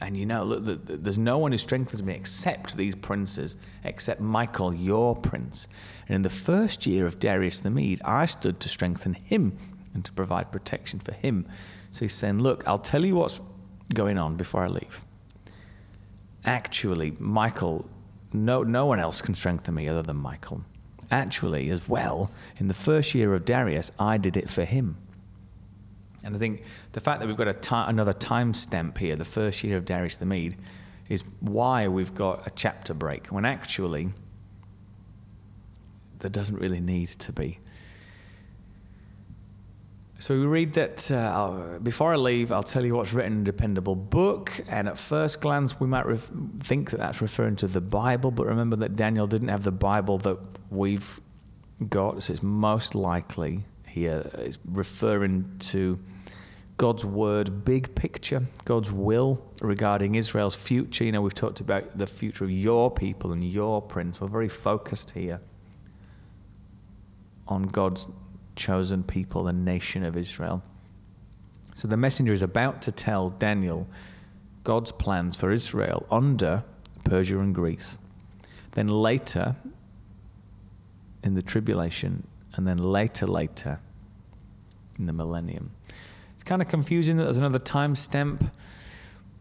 And 0.00 0.16
you 0.16 0.24
know, 0.24 0.44
look, 0.44 0.86
there's 0.86 1.18
no 1.18 1.36
one 1.36 1.50
who 1.50 1.58
strengthens 1.58 2.00
me 2.00 2.14
except 2.14 2.76
these 2.76 2.94
princes, 2.94 3.56
except 3.82 4.20
Michael, 4.20 4.72
your 4.72 5.16
prince. 5.16 5.66
And 6.06 6.14
in 6.14 6.22
the 6.22 6.30
first 6.30 6.86
year 6.86 7.08
of 7.08 7.18
Darius 7.18 7.58
the 7.58 7.70
Mede, 7.70 8.00
I 8.04 8.26
stood 8.26 8.60
to 8.60 8.68
strengthen 8.68 9.14
him 9.14 9.58
and 9.92 10.04
to 10.04 10.12
provide 10.12 10.52
protection 10.52 11.00
for 11.00 11.10
him. 11.10 11.44
So 11.90 12.04
he's 12.04 12.14
saying, 12.14 12.38
Look, 12.38 12.62
I'll 12.68 12.78
tell 12.78 13.04
you 13.04 13.16
what's 13.16 13.40
going 13.92 14.16
on 14.16 14.36
before 14.36 14.62
I 14.62 14.68
leave. 14.68 15.02
Actually, 16.44 17.16
Michael, 17.18 17.84
no, 18.32 18.62
no 18.62 18.86
one 18.86 19.00
else 19.00 19.22
can 19.22 19.34
strengthen 19.34 19.74
me 19.74 19.88
other 19.88 20.02
than 20.02 20.18
Michael. 20.18 20.62
Actually, 21.10 21.68
as 21.68 21.88
well, 21.88 22.30
in 22.58 22.68
the 22.68 22.74
first 22.74 23.12
year 23.12 23.34
of 23.34 23.44
Darius, 23.44 23.90
I 23.98 24.18
did 24.18 24.36
it 24.36 24.48
for 24.48 24.64
him. 24.64 24.98
And 26.28 26.36
I 26.36 26.38
think 26.38 26.62
the 26.92 27.00
fact 27.00 27.20
that 27.20 27.26
we've 27.26 27.38
got 27.38 27.48
a 27.48 27.88
another 27.88 28.12
time 28.12 28.52
stamp 28.52 28.98
here, 28.98 29.16
the 29.16 29.24
first 29.24 29.64
year 29.64 29.78
of 29.78 29.86
Darius 29.86 30.16
the 30.16 30.26
Mede, 30.26 30.56
is 31.08 31.24
why 31.40 31.88
we've 31.88 32.14
got 32.14 32.46
a 32.46 32.50
chapter 32.50 32.92
break, 32.92 33.28
when 33.28 33.46
actually 33.46 34.10
there 36.18 36.28
doesn't 36.28 36.58
really 36.58 36.80
need 36.80 37.08
to 37.08 37.32
be. 37.32 37.60
So 40.18 40.38
we 40.38 40.44
read 40.44 40.74
that 40.74 41.10
uh, 41.10 41.78
before 41.82 42.12
I 42.12 42.16
leave, 42.16 42.52
I'll 42.52 42.62
tell 42.62 42.84
you 42.84 42.94
what's 42.94 43.14
written 43.14 43.32
in 43.32 43.40
a 43.40 43.44
dependable 43.44 43.94
book. 43.94 44.52
And 44.68 44.86
at 44.86 44.98
first 44.98 45.40
glance, 45.40 45.80
we 45.80 45.86
might 45.86 46.04
ref- 46.04 46.30
think 46.60 46.90
that 46.90 46.98
that's 46.98 47.22
referring 47.22 47.56
to 47.56 47.68
the 47.68 47.80
Bible, 47.80 48.30
but 48.32 48.44
remember 48.44 48.76
that 48.76 48.96
Daniel 48.96 49.26
didn't 49.26 49.48
have 49.48 49.64
the 49.64 49.72
Bible 49.72 50.18
that 50.18 50.36
we've 50.68 51.20
got, 51.88 52.22
so 52.22 52.34
it's 52.34 52.42
most 52.42 52.94
likely 52.94 53.64
here 53.86 54.30
is 54.38 54.58
referring 54.66 55.56
to 55.58 55.98
God's 56.78 57.04
word, 57.04 57.64
big 57.64 57.92
picture, 57.96 58.46
God's 58.64 58.92
will 58.92 59.44
regarding 59.60 60.14
Israel's 60.14 60.54
future. 60.54 61.04
You 61.04 61.10
know, 61.10 61.20
we've 61.20 61.34
talked 61.34 61.58
about 61.58 61.98
the 61.98 62.06
future 62.06 62.44
of 62.44 62.52
your 62.52 62.88
people 62.88 63.32
and 63.32 63.42
your 63.44 63.82
prince. 63.82 64.20
We're 64.20 64.28
very 64.28 64.48
focused 64.48 65.10
here 65.10 65.40
on 67.48 67.64
God's 67.64 68.06
chosen 68.54 69.02
people, 69.02 69.44
the 69.44 69.52
nation 69.52 70.04
of 70.04 70.16
Israel. 70.16 70.62
So 71.74 71.88
the 71.88 71.96
messenger 71.96 72.32
is 72.32 72.42
about 72.42 72.80
to 72.82 72.92
tell 72.92 73.30
Daniel 73.30 73.88
God's 74.62 74.92
plans 74.92 75.34
for 75.34 75.50
Israel 75.50 76.06
under 76.12 76.62
Persia 77.02 77.40
and 77.40 77.54
Greece. 77.54 77.98
Then 78.72 78.86
later, 78.86 79.56
in 81.24 81.34
the 81.34 81.42
tribulation, 81.42 82.28
and 82.54 82.68
then 82.68 82.78
later, 82.78 83.26
later, 83.26 83.80
in 84.96 85.06
the 85.06 85.12
millennium. 85.12 85.72
Kind 86.48 86.62
of 86.62 86.68
confusing 86.68 87.18
that 87.18 87.24
there's 87.24 87.36
another 87.36 87.58
timestamp. 87.58 88.50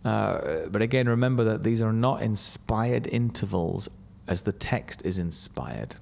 Uh, 0.03 0.67
but 0.67 0.81
again, 0.81 1.07
remember 1.07 1.45
that 1.45 1.63
these 1.63 1.81
are 1.81 1.93
not 1.93 2.21
inspired 2.21 3.07
intervals 3.07 3.87
as 4.27 4.41
the 4.41 4.51
text 4.51 5.05
is 5.05 5.17
inspired. 5.17 5.95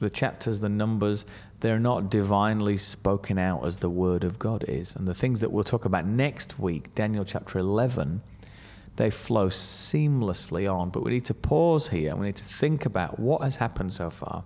The 0.00 0.08
chapters, 0.08 0.60
the 0.60 0.70
numbers, 0.70 1.26
they're 1.60 1.78
not 1.78 2.08
divinely 2.08 2.78
spoken 2.78 3.36
out 3.36 3.66
as 3.66 3.76
the 3.76 3.90
Word 3.90 4.24
of 4.24 4.38
God 4.38 4.64
is. 4.66 4.96
And 4.96 5.06
the 5.06 5.12
things 5.12 5.42
that 5.42 5.52
we'll 5.52 5.64
talk 5.64 5.84
about 5.84 6.06
next 6.06 6.58
week, 6.58 6.94
Daniel 6.94 7.26
chapter 7.26 7.58
11, 7.58 8.22
they 8.96 9.10
flow 9.10 9.48
seamlessly 9.48 10.66
on. 10.66 10.88
But 10.88 11.04
we 11.04 11.10
need 11.10 11.26
to 11.26 11.34
pause 11.34 11.90
here. 11.90 12.16
We 12.16 12.24
need 12.24 12.36
to 12.36 12.44
think 12.44 12.86
about 12.86 13.20
what 13.20 13.42
has 13.42 13.56
happened 13.56 13.92
so 13.92 14.08
far 14.08 14.44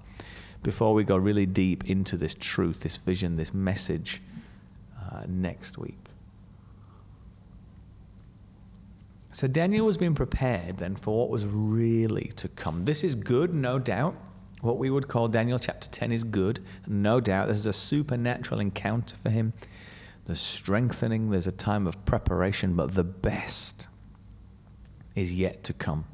before 0.65 0.95
we 0.95 1.05
go 1.05 1.17
really 1.17 1.47
deep 1.47 1.89
into 1.89 2.17
this 2.17 2.35
truth, 2.35 2.81
this 2.81 2.97
vision, 2.97 3.37
this 3.37 3.55
message 3.55 4.21
uh, 5.11 5.23
next 5.29 5.79
week. 5.79 5.99
So 9.33 9.47
Daniel 9.47 9.87
was 9.87 9.97
being 9.97 10.15
prepared 10.15 10.79
then 10.79 10.97
for 10.97 11.19
what 11.19 11.31
was 11.31 11.47
really 11.47 12.33
to 12.37 12.49
come. 12.49 12.83
This 12.83 13.05
is 13.05 13.15
good, 13.15 13.55
no 13.55 13.79
doubt. 13.79 14.17
What 14.61 14.77
we 14.77 14.91
would 14.91 15.09
call 15.09 15.29
Daniel 15.29 15.59
chapter 15.59 15.89
10 15.89 16.13
is 16.13 16.25
good, 16.25 16.61
no 16.87 17.21
doubt. 17.21 17.49
This 17.49 17.57
is 17.57 17.67
a 17.67 17.73
supernatural 17.73 18.61
encounter 18.61 19.17
for 19.17 19.31
him. 19.31 19.53
There's 20.25 20.41
strengthening, 20.41 21.31
there's 21.31 21.47
a 21.47 21.53
time 21.53 21.87
of 21.87 22.05
preparation, 22.05 22.75
but 22.75 22.95
the 22.95 23.05
best 23.05 23.89
is 25.15 25.33
yet 25.33 25.65
to 25.65 25.73
come. 25.73 26.05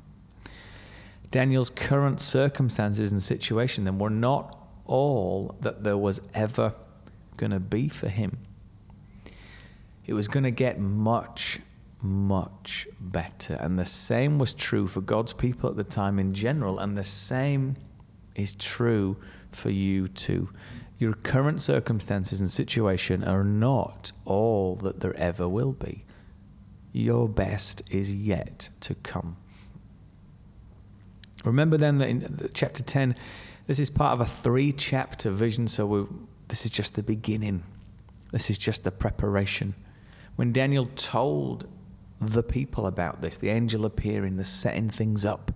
Daniel's 1.31 1.71
current 1.71 2.21
circumstances 2.21 3.11
and 3.11 3.23
situation 3.23 3.85
then 3.85 3.99
were 3.99 4.11
not 4.11 4.57
all 4.87 5.57
that 5.61 5.83
there 5.83 5.99
was 5.99 6.21
ever 6.33 6.75
going 7.37 7.51
to 7.51 7.61
be 7.61 7.89
for 7.89 8.09
him. 8.09 8.39
It 10.07 10.14
was 10.14 10.29
going 10.29 10.45
to 10.45 10.53
get 10.53 10.79
much, 10.79 11.61
much 12.01 12.87
better. 13.01 13.55
And 13.55 13.79
the 13.79 13.85
same 13.85 14.38
was 14.38 14.55
true 14.55 14.87
for 14.87 15.01
God's 15.01 15.33
people 15.33 15.69
at 15.69 15.77
the 15.77 15.85
time 15.85 16.19
in 16.19 16.33
general, 16.33 16.79
and 16.79 16.97
the 16.97 17.05
same 17.05 17.75
is 18.35 18.55
true 18.55 19.16
for 19.51 19.71
you 19.71 20.07
too. 20.07 20.51
Your 20.99 21.12
current 21.12 21.61
circumstances 21.61 22.40
and 22.40 22.51
situation 22.51 23.25
are 23.25 23.45
not 23.45 24.12
all 24.25 24.77
that 24.77 25.01
there 25.01 25.16
ever 25.16 25.49
will 25.49 25.73
be. 25.73 26.05
Your 26.92 27.29
best 27.29 27.83
is 27.90 28.14
yet 28.14 28.71
to 28.81 28.95
come. 28.95 29.37
Remember 31.45 31.77
then 31.77 31.99
that 31.99 32.09
in 32.09 32.51
chapter 32.55 32.83
10, 32.83 33.14
this 33.66 33.79
is 33.79 33.90
part 33.90 34.12
of 34.12 34.21
a 34.21 34.27
three 34.27 34.73
chapter 34.73 35.31
vision, 35.31 35.69
so 35.69 36.09
this 36.49 36.64
is 36.64 36.71
just 36.71 36.95
the 36.95 37.03
beginning. 37.03 37.64
This 38.33 38.51
is 38.51 38.57
just 38.57 38.85
the 38.85 38.90
preparation. 38.90 39.75
When 40.37 40.53
Daniel 40.53 40.87
told 40.94 41.66
the 42.20 42.42
people 42.42 42.87
about 42.87 43.20
this, 43.20 43.38
the 43.38 43.49
angel 43.49 43.85
appearing, 43.85 44.37
the 44.37 44.44
setting 44.44 44.88
things 44.88 45.25
up, 45.25 45.53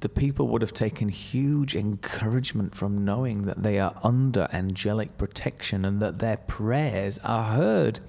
the 0.00 0.08
people 0.08 0.48
would 0.48 0.62
have 0.62 0.72
taken 0.72 1.08
huge 1.08 1.74
encouragement 1.74 2.74
from 2.74 3.04
knowing 3.04 3.46
that 3.46 3.62
they 3.62 3.78
are 3.78 3.96
under 4.02 4.48
angelic 4.52 5.16
protection 5.16 5.84
and 5.84 6.00
that 6.00 6.18
their 6.18 6.36
prayers 6.36 7.18
are 7.24 7.44
heard. 7.44 8.00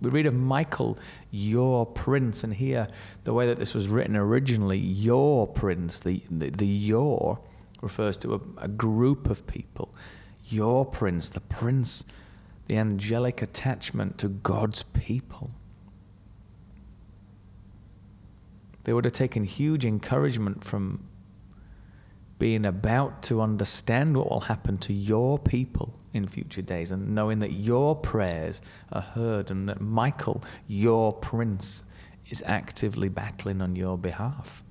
We 0.00 0.10
read 0.10 0.26
of 0.26 0.34
Michael, 0.34 0.98
your 1.30 1.84
prince, 1.84 2.42
and 2.42 2.54
here 2.54 2.88
the 3.24 3.34
way 3.34 3.46
that 3.46 3.58
this 3.58 3.74
was 3.74 3.88
written 3.88 4.16
originally, 4.16 4.78
your 4.78 5.46
prince, 5.46 6.00
the, 6.00 6.22
the, 6.30 6.50
the 6.50 6.66
your 6.66 7.40
refers 7.82 8.16
to 8.18 8.34
a, 8.34 8.40
a 8.64 8.68
group 8.68 9.28
of 9.28 9.46
people. 9.46 9.94
Your 10.46 10.86
prince, 10.86 11.28
the 11.28 11.40
prince, 11.40 12.04
the 12.70 12.76
angelic 12.76 13.42
attachment 13.42 14.16
to 14.16 14.28
God's 14.28 14.84
people. 14.84 15.50
They 18.84 18.92
would 18.92 19.04
have 19.04 19.12
taken 19.12 19.42
huge 19.42 19.84
encouragement 19.84 20.62
from 20.62 21.04
being 22.38 22.64
about 22.64 23.24
to 23.24 23.40
understand 23.40 24.16
what 24.16 24.30
will 24.30 24.40
happen 24.42 24.78
to 24.78 24.92
your 24.92 25.36
people 25.36 25.98
in 26.12 26.28
future 26.28 26.62
days 26.62 26.92
and 26.92 27.12
knowing 27.12 27.40
that 27.40 27.54
your 27.54 27.96
prayers 27.96 28.62
are 28.92 29.00
heard 29.02 29.50
and 29.50 29.68
that 29.68 29.80
Michael, 29.80 30.44
your 30.68 31.12
prince, 31.12 31.82
is 32.28 32.40
actively 32.46 33.08
battling 33.08 33.60
on 33.60 33.74
your 33.74 33.98
behalf. 33.98 34.62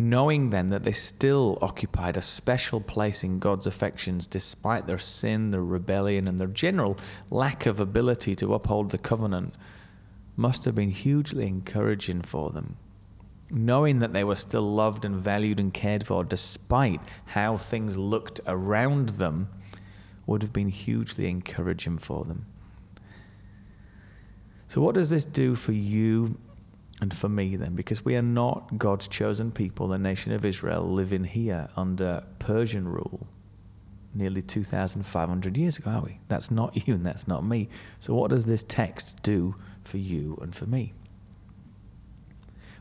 Knowing 0.00 0.48
then 0.48 0.68
that 0.68 0.82
they 0.82 0.92
still 0.92 1.58
occupied 1.60 2.16
a 2.16 2.22
special 2.22 2.80
place 2.80 3.22
in 3.22 3.38
God's 3.38 3.66
affections 3.66 4.26
despite 4.26 4.86
their 4.86 4.98
sin, 4.98 5.50
their 5.50 5.62
rebellion, 5.62 6.26
and 6.26 6.40
their 6.40 6.48
general 6.48 6.96
lack 7.30 7.66
of 7.66 7.80
ability 7.80 8.34
to 8.36 8.54
uphold 8.54 8.92
the 8.92 8.96
covenant, 8.96 9.54
must 10.36 10.64
have 10.64 10.74
been 10.74 10.88
hugely 10.88 11.46
encouraging 11.46 12.22
for 12.22 12.48
them 12.48 12.78
knowing 13.52 13.98
that 13.98 14.12
they 14.12 14.22
were 14.22 14.36
still 14.36 14.62
loved 14.62 15.04
and 15.04 15.16
valued 15.16 15.58
and 15.58 15.74
cared 15.74 16.06
for 16.06 16.22
despite 16.22 17.00
how 17.26 17.56
things 17.56 17.98
looked 17.98 18.40
around 18.46 19.08
them 19.10 19.48
would 20.24 20.40
have 20.40 20.52
been 20.52 20.68
hugely 20.68 21.28
encouraging 21.28 21.98
for 21.98 22.24
them. 22.24 22.46
So, 24.68 24.80
what 24.80 24.94
does 24.94 25.10
this 25.10 25.24
do 25.24 25.56
for 25.56 25.72
you 25.72 26.38
and 27.00 27.16
for 27.16 27.28
me 27.28 27.56
then? 27.56 27.74
Because 27.74 28.04
we 28.04 28.16
are 28.16 28.22
not 28.22 28.78
God's 28.78 29.08
chosen 29.08 29.52
people, 29.52 29.88
the 29.88 29.98
nation 29.98 30.32
of 30.32 30.44
Israel, 30.44 30.82
living 30.82 31.24
here 31.24 31.68
under 31.76 32.24
Persian 32.38 32.88
rule 32.88 33.26
nearly 34.14 34.42
2,500 34.42 35.56
years 35.56 35.78
ago, 35.78 35.90
are 35.90 36.02
we? 36.02 36.20
That's 36.28 36.50
not 36.50 36.76
you 36.86 36.94
and 36.94 37.06
that's 37.06 37.28
not 37.28 37.44
me. 37.44 37.68
So, 37.98 38.14
what 38.14 38.30
does 38.30 38.44
this 38.44 38.62
text 38.62 39.22
do 39.22 39.56
for 39.84 39.98
you 39.98 40.38
and 40.42 40.54
for 40.54 40.66
me? 40.66 40.94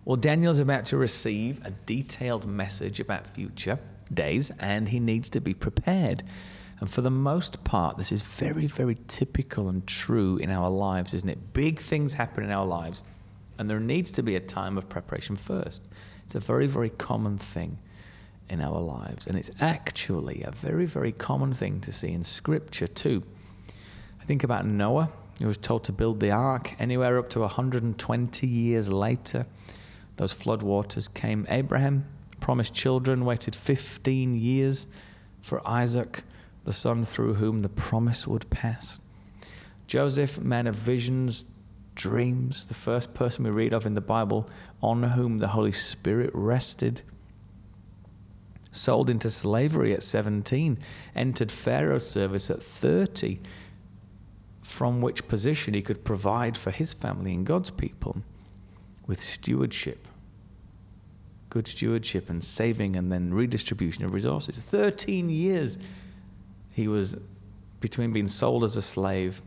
Well, 0.06 0.16
Daniel's 0.16 0.60
about 0.60 0.86
to 0.86 0.98
receive 0.98 1.64
a 1.66 1.72
detailed 1.72 2.48
message 2.48 3.00
about 3.00 3.28
future 3.28 3.80
days 4.12 4.52
and 4.60 4.90
he 4.90 5.00
needs 5.00 5.30
to 5.32 5.40
be 5.40 5.54
prepared. 5.54 6.24
And 6.80 6.90
for 6.90 7.02
the 7.02 7.12
most 7.12 7.64
part, 7.66 7.98
this 7.98 8.12
is 8.12 8.22
very, 8.22 8.66
very 8.66 8.98
typical 9.08 9.68
and 9.68 9.86
true 9.86 10.38
in 10.38 10.50
our 10.50 10.70
lives, 10.70 11.14
isn't 11.14 11.30
it? 11.30 11.54
Big 11.54 11.78
things 11.78 12.14
happen 12.14 12.44
in 12.44 12.52
our 12.52 12.66
lives, 12.66 13.04
and 13.60 13.70
there 13.70 13.80
needs 13.80 14.12
to 14.14 14.24
be 14.24 14.36
a 14.38 14.40
time 14.40 14.78
of 14.78 14.88
preparation 14.88 15.36
first. 15.36 15.84
It's 16.24 16.34
a 16.34 16.40
very, 16.40 16.66
very 16.66 16.90
common 16.90 17.38
thing 17.38 17.78
in 18.50 18.62
our 18.62 18.80
lives, 18.80 19.28
and 19.28 19.38
it's 19.38 19.52
actually 19.60 20.42
a 20.44 20.52
very, 20.52 20.86
very 20.86 21.12
common 21.12 21.54
thing 21.54 21.82
to 21.82 21.92
see 21.92 22.12
in 22.12 22.24
Scripture 22.24 22.88
too. 22.88 23.22
I 24.20 24.24
think 24.24 24.46
about 24.46 24.66
Noah, 24.66 25.10
who 25.40 25.48
was 25.48 25.58
told 25.58 25.84
to 25.84 25.92
build 25.92 26.22
the 26.22 26.32
ark 26.32 26.74
anywhere 26.80 27.20
up 27.20 27.30
to 27.32 27.42
120 27.42 28.48
years 28.48 28.90
later 28.92 29.46
those 30.16 30.34
flood 30.34 30.64
waters 30.64 31.08
came. 31.08 31.46
Abraham 31.50 32.06
promised 32.40 32.74
children, 32.74 33.26
waited 33.26 33.56
15 33.56 34.36
years 34.36 34.88
for 35.42 35.66
Isaac, 35.68 36.24
the 36.64 36.74
son 36.74 37.04
through 37.06 37.36
whom 37.36 37.62
the 37.62 37.70
promise 37.70 38.26
would 38.26 38.50
pass. 38.50 39.02
Joseph, 39.88 40.40
man 40.40 40.68
of 40.68 40.76
visions, 40.76 41.46
dreams, 42.00 42.68
the 42.68 42.74
first 42.74 43.14
person 43.14 43.44
we 43.44 43.52
read 43.52 43.74
of 43.74 43.86
in 43.86 43.94
the 43.94 44.00
Bible 44.00 44.50
on 44.82 45.04
whom 45.04 45.40
the 45.40 45.50
Holy 45.50 45.74
Spirit 45.74 46.32
rested. 46.34 47.02
Sold 48.72 49.10
into 49.10 49.30
slavery 49.30 49.94
at 49.94 50.02
17, 50.02 50.80
entered 51.14 51.52
Pharaoh's 51.52 52.10
service 52.10 52.50
at 52.50 52.64
30, 52.64 53.42
from 54.62 55.02
which 55.02 55.28
position 55.28 55.74
he 55.74 55.82
could 55.82 56.06
provide 56.06 56.56
for 56.56 56.72
his 56.72 56.94
family 56.94 57.34
and 57.34 57.46
God's 57.46 57.72
people 57.72 58.24
with 59.06 59.20
stewardship, 59.20 60.08
good 61.50 61.68
stewardship 61.68 62.30
and 62.30 62.42
saving 62.42 62.96
and 62.96 63.12
then 63.12 63.34
redistribution 63.34 64.06
of 64.06 64.14
resources. 64.14 64.58
13 64.60 65.30
years 65.30 65.78
he 66.70 66.88
was 66.88 67.18
between 67.82 68.14
being 68.14 68.30
sold 68.30 68.64
as 68.64 68.78
a 68.78 68.82
slave 68.82 69.42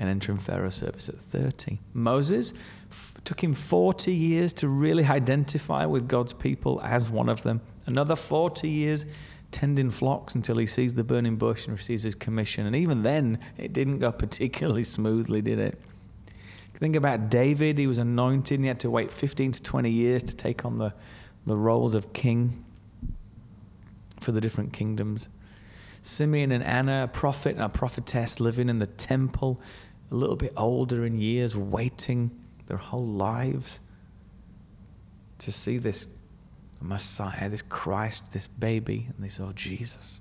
and 0.00 0.08
entering 0.08 0.38
Pharaoh's 0.38 0.76
service 0.76 1.10
at 1.10 1.16
30. 1.16 1.78
Moses 1.92 2.54
f- 2.90 3.14
took 3.22 3.44
him 3.44 3.52
40 3.52 4.10
years 4.10 4.54
to 4.54 4.66
really 4.66 5.04
identify 5.04 5.84
with 5.84 6.08
God's 6.08 6.32
people 6.32 6.80
as 6.82 7.10
one 7.10 7.28
of 7.28 7.42
them. 7.42 7.60
Another 7.84 8.16
40 8.16 8.66
years 8.66 9.04
tending 9.50 9.90
flocks 9.90 10.34
until 10.34 10.56
he 10.56 10.64
sees 10.64 10.94
the 10.94 11.04
burning 11.04 11.36
bush 11.36 11.66
and 11.66 11.76
receives 11.76 12.02
his 12.02 12.14
commission. 12.14 12.64
And 12.64 12.74
even 12.74 13.02
then, 13.02 13.40
it 13.58 13.74
didn't 13.74 13.98
go 13.98 14.10
particularly 14.26 14.84
smoothly, 14.84 15.42
did 15.42 15.58
it? 15.58 15.78
Think 16.72 16.96
about 16.96 17.28
David. 17.28 17.76
He 17.76 17.86
was 17.86 17.98
anointed 17.98 18.54
and 18.54 18.64
he 18.64 18.68
had 18.68 18.80
to 18.80 18.90
wait 18.90 19.10
15 19.10 19.52
to 19.52 19.62
20 19.62 19.90
years 19.90 20.22
to 20.22 20.34
take 20.34 20.64
on 20.64 20.76
the, 20.76 20.94
the 21.44 21.58
roles 21.58 21.94
of 21.94 22.14
king 22.14 22.64
for 24.18 24.32
the 24.32 24.40
different 24.40 24.72
kingdoms. 24.72 25.28
Simeon 26.00 26.52
and 26.52 26.64
Anna, 26.64 27.04
a 27.04 27.12
prophet 27.12 27.54
and 27.54 27.62
a 27.62 27.68
prophetess, 27.68 28.40
living 28.40 28.70
in 28.70 28.78
the 28.78 28.86
temple, 28.86 29.60
a 30.10 30.14
little 30.14 30.36
bit 30.36 30.52
older 30.56 31.04
in 31.04 31.18
years, 31.18 31.56
waiting 31.56 32.30
their 32.66 32.76
whole 32.76 33.06
lives 33.06 33.80
to 35.38 35.52
see 35.52 35.78
this 35.78 36.06
Messiah, 36.80 37.48
this 37.48 37.62
Christ, 37.62 38.32
this 38.32 38.46
baby, 38.46 39.06
and 39.08 39.24
they 39.24 39.28
saw 39.28 39.52
Jesus. 39.52 40.20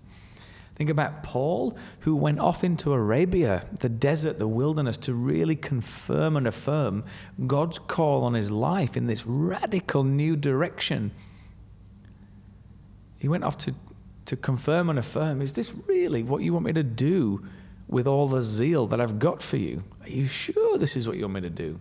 Think 0.75 0.89
about 0.89 1.23
Paul, 1.23 1.77
who 2.01 2.15
went 2.15 2.39
off 2.39 2.63
into 2.63 2.93
Arabia, 2.93 3.65
the 3.79 3.89
desert, 3.89 4.39
the 4.39 4.47
wilderness, 4.47 4.95
to 4.97 5.13
really 5.13 5.55
confirm 5.55 6.37
and 6.37 6.47
affirm 6.47 7.03
God's 7.47 7.79
call 7.79 8.23
on 8.23 8.33
his 8.33 8.49
life 8.49 8.95
in 8.95 9.07
this 9.07 9.25
radical 9.25 10.05
new 10.05 10.37
direction. 10.37 11.11
He 13.17 13.27
went 13.27 13.43
off 13.43 13.57
to, 13.59 13.75
to 14.25 14.37
confirm 14.37 14.89
and 14.89 14.97
affirm 14.97 15.41
is 15.41 15.51
this 15.53 15.73
really 15.87 16.23
what 16.23 16.43
you 16.43 16.53
want 16.53 16.65
me 16.65 16.73
to 16.73 16.83
do 16.83 17.45
with 17.89 18.07
all 18.07 18.27
the 18.27 18.41
zeal 18.41 18.87
that 18.87 19.01
I've 19.01 19.19
got 19.19 19.41
for 19.41 19.57
you? 19.57 19.83
Are 20.01 20.09
you 20.09 20.27
sure 20.27 20.77
this 20.77 20.95
is 20.95 21.07
what 21.07 21.17
you 21.17 21.23
want 21.23 21.33
me 21.33 21.41
to 21.41 21.49
do? 21.49 21.79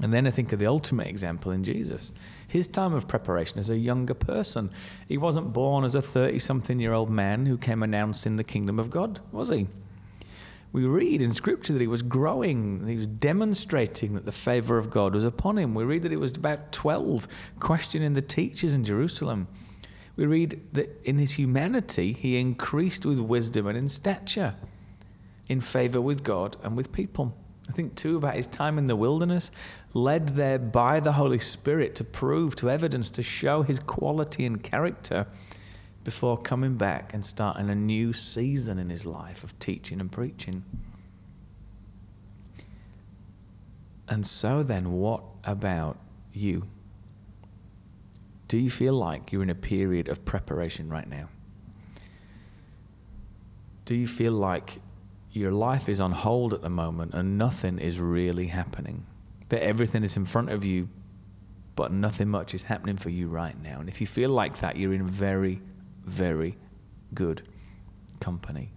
And 0.00 0.12
then 0.12 0.26
I 0.26 0.30
think 0.30 0.52
of 0.52 0.58
the 0.58 0.66
ultimate 0.66 1.08
example 1.08 1.52
in 1.52 1.64
Jesus. 1.64 2.12
His 2.48 2.66
time 2.66 2.92
of 2.92 3.06
preparation 3.06 3.58
as 3.58 3.70
a 3.70 3.78
younger 3.78 4.14
person. 4.14 4.70
He 5.06 5.18
wasn't 5.18 5.52
born 5.52 5.84
as 5.84 5.94
a 5.94 6.02
30 6.02 6.38
something 6.38 6.78
year 6.78 6.92
old 6.92 7.10
man 7.10 7.46
who 7.46 7.58
came 7.58 7.82
announcing 7.82 8.36
the 8.36 8.44
kingdom 8.44 8.78
of 8.78 8.90
God, 8.90 9.20
was 9.30 9.48
he? 9.48 9.66
We 10.72 10.86
read 10.86 11.20
in 11.20 11.32
Scripture 11.32 11.74
that 11.74 11.80
he 11.80 11.86
was 11.86 12.02
growing, 12.02 12.86
he 12.86 12.96
was 12.96 13.06
demonstrating 13.06 14.14
that 14.14 14.24
the 14.24 14.32
favor 14.32 14.78
of 14.78 14.90
God 14.90 15.14
was 15.14 15.24
upon 15.24 15.58
him. 15.58 15.74
We 15.74 15.84
read 15.84 16.02
that 16.02 16.10
he 16.10 16.16
was 16.16 16.36
about 16.36 16.72
12, 16.72 17.28
questioning 17.58 18.14
the 18.14 18.22
teachers 18.22 18.72
in 18.72 18.82
Jerusalem. 18.82 19.48
We 20.16 20.26
read 20.26 20.60
that 20.72 21.00
in 21.04 21.18
his 21.18 21.32
humanity, 21.32 22.12
he 22.12 22.38
increased 22.38 23.06
with 23.06 23.18
wisdom 23.18 23.66
and 23.66 23.78
in 23.78 23.88
stature, 23.88 24.54
in 25.48 25.60
favor 25.60 26.00
with 26.00 26.22
God 26.22 26.56
and 26.62 26.76
with 26.76 26.92
people. 26.92 27.34
I 27.68 27.72
think 27.72 27.94
too 27.94 28.16
about 28.16 28.34
his 28.34 28.46
time 28.46 28.76
in 28.76 28.88
the 28.88 28.96
wilderness, 28.96 29.50
led 29.94 30.30
there 30.30 30.58
by 30.58 31.00
the 31.00 31.12
Holy 31.12 31.38
Spirit 31.38 31.94
to 31.96 32.04
prove, 32.04 32.56
to 32.56 32.68
evidence, 32.68 33.10
to 33.10 33.22
show 33.22 33.62
his 33.62 33.78
quality 33.78 34.44
and 34.44 34.62
character 34.62 35.26
before 36.04 36.36
coming 36.36 36.76
back 36.76 37.14
and 37.14 37.24
starting 37.24 37.70
a 37.70 37.74
new 37.74 38.12
season 38.12 38.78
in 38.78 38.90
his 38.90 39.06
life 39.06 39.44
of 39.44 39.56
teaching 39.58 40.00
and 40.00 40.10
preaching. 40.10 40.64
And 44.08 44.26
so 44.26 44.62
then, 44.62 44.92
what 44.92 45.22
about 45.44 45.96
you? 46.32 46.64
Do 48.52 48.58
you 48.58 48.68
feel 48.68 48.92
like 48.92 49.32
you're 49.32 49.42
in 49.42 49.48
a 49.48 49.54
period 49.54 50.10
of 50.10 50.26
preparation 50.26 50.90
right 50.90 51.08
now? 51.08 51.30
Do 53.86 53.94
you 53.94 54.06
feel 54.06 54.32
like 54.32 54.82
your 55.30 55.52
life 55.52 55.88
is 55.88 56.02
on 56.02 56.12
hold 56.12 56.52
at 56.52 56.60
the 56.60 56.68
moment 56.68 57.14
and 57.14 57.38
nothing 57.38 57.78
is 57.78 57.98
really 57.98 58.48
happening. 58.48 59.06
That 59.48 59.62
everything 59.62 60.04
is 60.04 60.18
in 60.18 60.26
front 60.26 60.50
of 60.50 60.66
you, 60.66 60.90
but 61.76 61.92
nothing 61.92 62.28
much 62.28 62.52
is 62.52 62.64
happening 62.64 62.98
for 62.98 63.08
you 63.08 63.26
right 63.26 63.58
now. 63.62 63.80
And 63.80 63.88
if 63.88 64.02
you 64.02 64.06
feel 64.06 64.28
like 64.28 64.58
that, 64.58 64.76
you're 64.76 64.92
in 64.92 65.06
very, 65.06 65.62
very 66.04 66.58
good 67.14 67.40
company. 68.20 68.74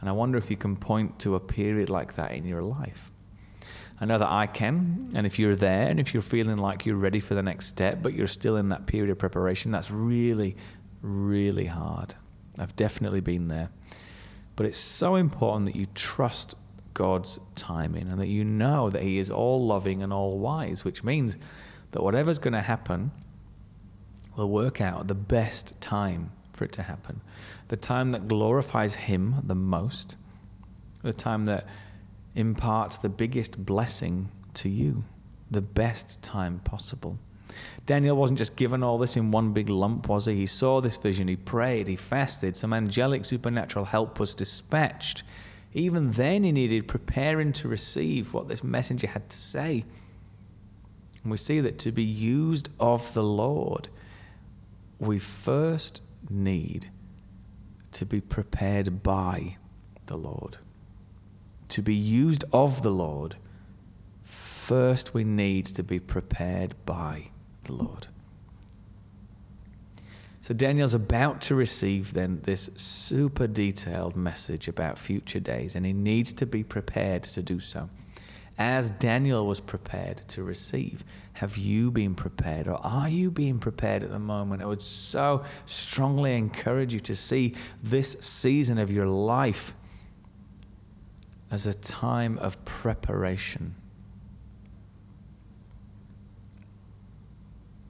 And 0.00 0.08
I 0.08 0.12
wonder 0.12 0.38
if 0.38 0.48
you 0.48 0.56
can 0.56 0.76
point 0.76 1.18
to 1.18 1.34
a 1.34 1.40
period 1.40 1.90
like 1.90 2.14
that 2.14 2.30
in 2.30 2.46
your 2.46 2.62
life. 2.62 3.10
I 4.00 4.06
know 4.06 4.18
that 4.18 4.30
I 4.30 4.46
can. 4.46 5.08
And 5.14 5.26
if 5.26 5.38
you're 5.38 5.54
there 5.54 5.88
and 5.88 6.00
if 6.00 6.14
you're 6.14 6.22
feeling 6.22 6.56
like 6.56 6.86
you're 6.86 6.96
ready 6.96 7.20
for 7.20 7.34
the 7.34 7.42
next 7.42 7.66
step, 7.66 7.98
but 8.02 8.14
you're 8.14 8.26
still 8.26 8.56
in 8.56 8.70
that 8.70 8.86
period 8.86 9.10
of 9.10 9.18
preparation, 9.18 9.70
that's 9.70 9.90
really, 9.90 10.56
really 11.02 11.66
hard. 11.66 12.14
I've 12.58 12.74
definitely 12.76 13.20
been 13.20 13.48
there. 13.48 13.70
But 14.56 14.66
it's 14.66 14.78
so 14.78 15.16
important 15.16 15.66
that 15.66 15.76
you 15.76 15.86
trust 15.94 16.54
God's 16.94 17.38
timing 17.54 18.08
and 18.08 18.20
that 18.20 18.28
you 18.28 18.44
know 18.44 18.90
that 18.90 19.02
He 19.02 19.18
is 19.18 19.30
all 19.30 19.64
loving 19.66 20.02
and 20.02 20.12
all 20.12 20.38
wise, 20.38 20.84
which 20.84 21.04
means 21.04 21.38
that 21.92 22.02
whatever's 22.02 22.38
going 22.38 22.52
to 22.54 22.62
happen 22.62 23.10
will 24.36 24.50
work 24.50 24.80
out 24.80 25.08
the 25.08 25.14
best 25.14 25.80
time 25.80 26.32
for 26.52 26.64
it 26.64 26.72
to 26.72 26.82
happen. 26.82 27.20
The 27.68 27.76
time 27.76 28.12
that 28.12 28.28
glorifies 28.28 28.94
Him 28.96 29.36
the 29.44 29.54
most, 29.54 30.16
the 31.02 31.12
time 31.12 31.44
that 31.46 31.66
imparts 32.34 32.98
the 32.98 33.08
biggest 33.08 33.64
blessing 33.64 34.30
to 34.54 34.68
you, 34.68 35.04
the 35.50 35.60
best 35.60 36.22
time 36.22 36.60
possible. 36.60 37.18
Daniel 37.86 38.16
wasn't 38.16 38.38
just 38.38 38.56
given 38.56 38.82
all 38.82 38.98
this 38.98 39.16
in 39.16 39.30
one 39.30 39.52
big 39.52 39.68
lump, 39.68 40.08
was 40.08 40.26
he? 40.26 40.34
He 40.34 40.46
saw 40.46 40.80
this 40.80 40.96
vision, 40.96 41.28
he 41.28 41.36
prayed, 41.36 41.88
he 41.88 41.96
fasted, 41.96 42.56
some 42.56 42.72
angelic 42.72 43.24
supernatural 43.24 43.86
help 43.86 44.20
was 44.20 44.34
dispatched. 44.34 45.22
Even 45.72 46.12
then, 46.12 46.44
he 46.44 46.52
needed 46.52 46.88
preparing 46.88 47.52
to 47.54 47.68
receive 47.68 48.32
what 48.32 48.48
this 48.48 48.64
messenger 48.64 49.08
had 49.08 49.28
to 49.30 49.38
say. 49.38 49.84
And 51.22 51.30
we 51.30 51.36
see 51.36 51.60
that 51.60 51.78
to 51.80 51.92
be 51.92 52.04
used 52.04 52.70
of 52.78 53.12
the 53.14 53.22
Lord, 53.22 53.88
we 54.98 55.18
first 55.18 56.02
need 56.28 56.90
to 57.92 58.06
be 58.06 58.20
prepared 58.20 59.02
by 59.02 59.56
the 60.06 60.16
Lord 60.16 60.58
to 61.70 61.82
be 61.82 61.94
used 61.94 62.44
of 62.52 62.82
the 62.82 62.90
Lord, 62.90 63.36
first 64.22 65.14
we 65.14 65.24
need 65.24 65.66
to 65.66 65.82
be 65.82 65.98
prepared 65.98 66.74
by 66.86 67.30
the 67.64 67.72
Lord. 67.72 68.08
So 70.40 70.54
Daniel's 70.54 70.94
about 70.94 71.40
to 71.42 71.54
receive 71.54 72.14
then 72.14 72.40
this 72.42 72.70
super 72.74 73.46
detailed 73.46 74.16
message 74.16 74.68
about 74.68 74.98
future 74.98 75.40
days, 75.40 75.76
and 75.76 75.84
he 75.84 75.92
needs 75.92 76.32
to 76.34 76.46
be 76.46 76.64
prepared 76.64 77.22
to 77.24 77.42
do 77.42 77.60
so. 77.60 77.90
As 78.58 78.90
Daniel 78.90 79.46
was 79.46 79.60
prepared 79.60 80.18
to 80.28 80.42
receive, 80.42 81.04
have 81.34 81.56
you 81.56 81.90
been 81.90 82.14
prepared 82.14 82.68
or 82.68 82.78
are 82.84 83.08
you 83.08 83.30
being 83.30 83.58
prepared 83.58 84.02
at 84.02 84.10
the 84.10 84.18
moment? 84.18 84.62
I 84.62 84.66
would 84.66 84.82
so 84.82 85.44
strongly 85.64 86.36
encourage 86.36 86.92
you 86.92 87.00
to 87.00 87.16
see 87.16 87.54
this 87.82 88.18
season 88.20 88.78
of 88.78 88.90
your 88.90 89.06
life 89.06 89.74
as 91.50 91.66
a 91.66 91.74
time 91.74 92.38
of 92.38 92.64
preparation. 92.64 93.74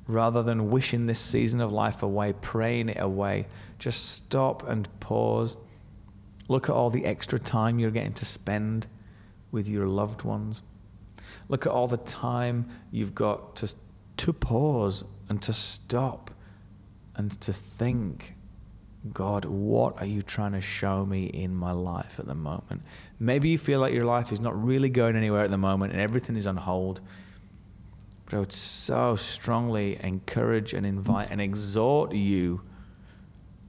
Rather 0.06 0.42
than 0.42 0.70
wishing 0.70 1.06
this 1.06 1.20
season 1.20 1.60
of 1.60 1.72
life 1.72 2.02
away, 2.02 2.32
praying 2.32 2.88
it 2.88 3.00
away, 3.00 3.46
just 3.78 4.10
stop 4.10 4.66
and 4.68 4.88
pause. 4.98 5.56
Look 6.48 6.68
at 6.68 6.74
all 6.74 6.90
the 6.90 7.04
extra 7.04 7.38
time 7.38 7.78
you're 7.78 7.92
getting 7.92 8.14
to 8.14 8.24
spend 8.24 8.86
with 9.52 9.68
your 9.68 9.86
loved 9.86 10.22
ones. 10.22 10.62
Look 11.48 11.66
at 11.66 11.72
all 11.72 11.86
the 11.86 11.96
time 11.96 12.68
you've 12.90 13.14
got 13.14 13.56
to, 13.56 13.72
to 14.16 14.32
pause 14.32 15.04
and 15.28 15.40
to 15.42 15.52
stop 15.52 16.30
and 17.14 17.38
to 17.40 17.52
think 17.52 18.34
God, 19.12 19.46
what 19.46 19.98
are 19.98 20.06
you 20.06 20.20
trying 20.20 20.52
to 20.52 20.60
show 20.60 21.06
me 21.06 21.24
in 21.24 21.54
my 21.54 21.72
life 21.72 22.20
at 22.20 22.26
the 22.26 22.34
moment? 22.34 22.82
Maybe 23.18 23.48
you 23.48 23.56
feel 23.58 23.80
like 23.80 23.94
your 23.94 24.04
life 24.04 24.30
is 24.30 24.40
not 24.40 24.62
really 24.62 24.90
going 24.90 25.16
anywhere 25.16 25.42
at 25.42 25.50
the 25.50 25.58
moment 25.58 25.92
and 25.92 26.00
everything 26.02 26.36
is 26.36 26.46
on 26.46 26.58
hold. 26.58 27.00
But 28.26 28.34
I 28.34 28.38
would 28.40 28.52
so 28.52 29.16
strongly 29.16 29.98
encourage 30.02 30.74
and 30.74 30.84
invite 30.84 31.30
and 31.30 31.40
exhort 31.40 32.12
you 32.12 32.60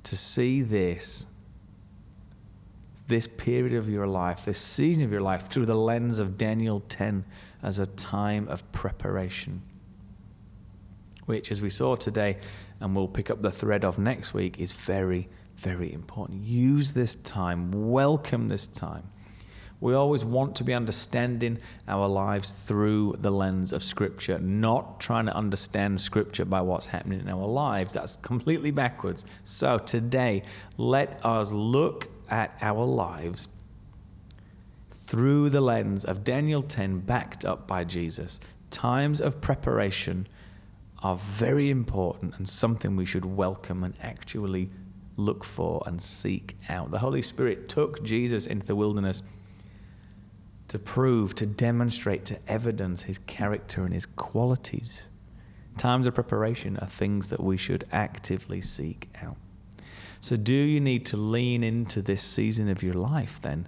to 0.03 0.17
see 0.17 0.61
this, 0.61 1.25
this 3.07 3.25
period 3.25 3.73
of 3.73 3.87
your 3.87 4.07
life, 4.07 4.43
this 4.45 4.57
season 4.59 5.05
of 5.05 5.11
your 5.11 5.21
life, 5.21 5.43
through 5.43 5.65
the 5.65 5.75
lens 5.75 6.19
of 6.19 6.37
Daniel 6.37 6.81
10 6.81 7.23
as 7.63 7.79
a 7.79 7.85
time 7.85 8.49
of 8.49 8.69
preparation. 8.73 9.61
Which, 11.25 11.51
as 11.51 11.61
we 11.61 11.69
saw 11.69 11.95
today, 11.95 12.37
and 12.81 12.95
we'll 12.95 13.07
pick 13.07 13.29
up 13.29 13.41
the 13.41 13.51
thread 13.51 13.85
of 13.85 13.97
next 13.97 14.33
week, 14.33 14.59
is 14.59 14.73
very, 14.73 15.29
very 15.55 15.93
important. 15.93 16.43
Use 16.43 16.93
this 16.93 17.15
time, 17.15 17.71
welcome 17.71 18.49
this 18.49 18.67
time. 18.67 19.03
We 19.79 19.95
always 19.95 20.23
want 20.23 20.55
to 20.57 20.63
be 20.63 20.75
understanding 20.75 21.57
our 21.87 22.07
lives 22.07 22.51
through 22.51 23.15
the 23.17 23.31
lens 23.31 23.73
of 23.73 23.81
Scripture, 23.81 24.37
not 24.37 24.99
trying 24.99 25.25
to 25.25 25.35
understand 25.35 25.99
Scripture 25.99 26.45
by 26.45 26.61
what's 26.61 26.85
happening 26.85 27.19
in 27.19 27.29
our 27.29 27.47
lives. 27.47 27.95
That's 27.95 28.17
completely 28.17 28.69
backwards. 28.69 29.25
So 29.43 29.79
today, 29.79 30.43
let 30.77 31.19
us 31.25 31.51
look 31.51 32.09
at 32.29 32.55
our 32.61 32.85
lives 32.85 33.47
through 34.91 35.49
the 35.49 35.61
lens 35.61 36.05
of 36.05 36.23
Daniel 36.23 36.61
10, 36.61 36.99
backed 36.99 37.43
up 37.43 37.67
by 37.67 37.83
Jesus. 37.83 38.39
Times 38.69 39.19
of 39.19 39.41
preparation 39.41 40.27
are 41.01 41.15
very 41.15 41.69
important 41.69 42.35
and 42.37 42.47
something 42.47 42.95
we 42.95 43.05
should 43.05 43.25
welcome 43.25 43.83
and 43.83 43.93
actually 44.01 44.69
look 45.17 45.43
for 45.43 45.81
and 45.85 46.01
seek 46.01 46.57
out. 46.69 46.91
The 46.91 46.99
Holy 46.99 47.21
Spirit 47.21 47.67
took 47.67 48.03
Jesus 48.03 48.45
into 48.45 48.65
the 48.65 48.75
wilderness 48.75 49.23
to 50.67 50.79
prove, 50.79 51.35
to 51.35 51.45
demonstrate, 51.45 52.23
to 52.25 52.39
evidence 52.47 53.03
his 53.03 53.17
character 53.19 53.83
and 53.83 53.93
his 53.93 54.05
qualities. 54.05 55.09
Times 55.77 56.07
of 56.07 56.13
preparation 56.13 56.77
are 56.77 56.87
things 56.87 57.29
that 57.29 57.41
we 57.41 57.57
should 57.57 57.85
actively 57.91 58.61
seek 58.61 59.09
out. 59.21 59.37
So, 60.19 60.37
do 60.37 60.53
you 60.53 60.79
need 60.79 61.05
to 61.07 61.17
lean 61.17 61.63
into 61.63 62.01
this 62.01 62.21
season 62.21 62.69
of 62.69 62.83
your 62.83 62.93
life 62.93 63.41
then? 63.41 63.67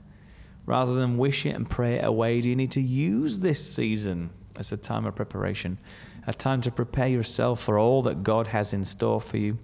Rather 0.65 0.93
than 0.93 1.17
wish 1.17 1.45
it 1.45 1.55
and 1.55 1.69
pray 1.69 1.95
it 1.95 2.05
away, 2.05 2.39
do 2.39 2.49
you 2.49 2.55
need 2.55 2.71
to 2.71 2.81
use 2.81 3.39
this 3.39 3.75
season 3.75 4.29
as 4.57 4.71
a 4.71 4.77
time 4.77 5.05
of 5.05 5.15
preparation 5.15 5.79
a 6.25 6.33
time 6.33 6.61
to 6.61 6.71
prepare 6.71 7.07
yourself 7.07 7.61
for 7.61 7.77
all 7.77 8.01
that 8.03 8.23
God 8.23 8.47
has 8.47 8.73
in 8.73 8.83
store 8.83 9.19
for 9.19 9.37
you. 9.37 9.57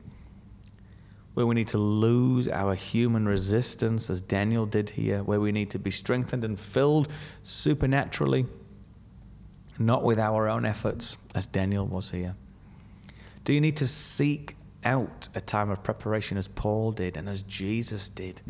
Where 1.34 1.46
we 1.46 1.56
need 1.56 1.70
to 1.70 1.78
lose 1.78 2.50
our 2.50 2.76
human 2.76 3.26
resistance, 3.26 4.10
as 4.10 4.22
Daniel 4.22 4.66
did 4.66 4.92
here, 4.92 5.24
where 5.24 5.40
we 5.40 5.52
need 5.52 5.70
to 5.72 5.80
be 5.80 5.92
strengthened 5.92 6.44
and 6.44 6.60
filled 6.60 7.08
supernaturally, 7.44 8.46
not 9.78 10.04
with 10.04 10.20
our 10.20 10.50
own 10.50 10.66
efforts, 10.66 11.18
as 11.34 11.48
Daniel 11.48 11.86
was 11.86 12.12
here. 12.12 12.36
Do 13.46 13.54
you 13.54 13.62
need 13.62 13.78
to 13.78 13.88
seek 13.88 14.56
out 14.84 15.30
a 15.34 15.42
time 15.42 15.70
of 15.70 15.82
preparation 15.82 16.38
as 16.38 16.48
Paul 16.48 16.92
did 16.92 17.16
and 17.16 17.30
as 17.30 17.42
Jesus 17.44 18.10
did 18.10 18.42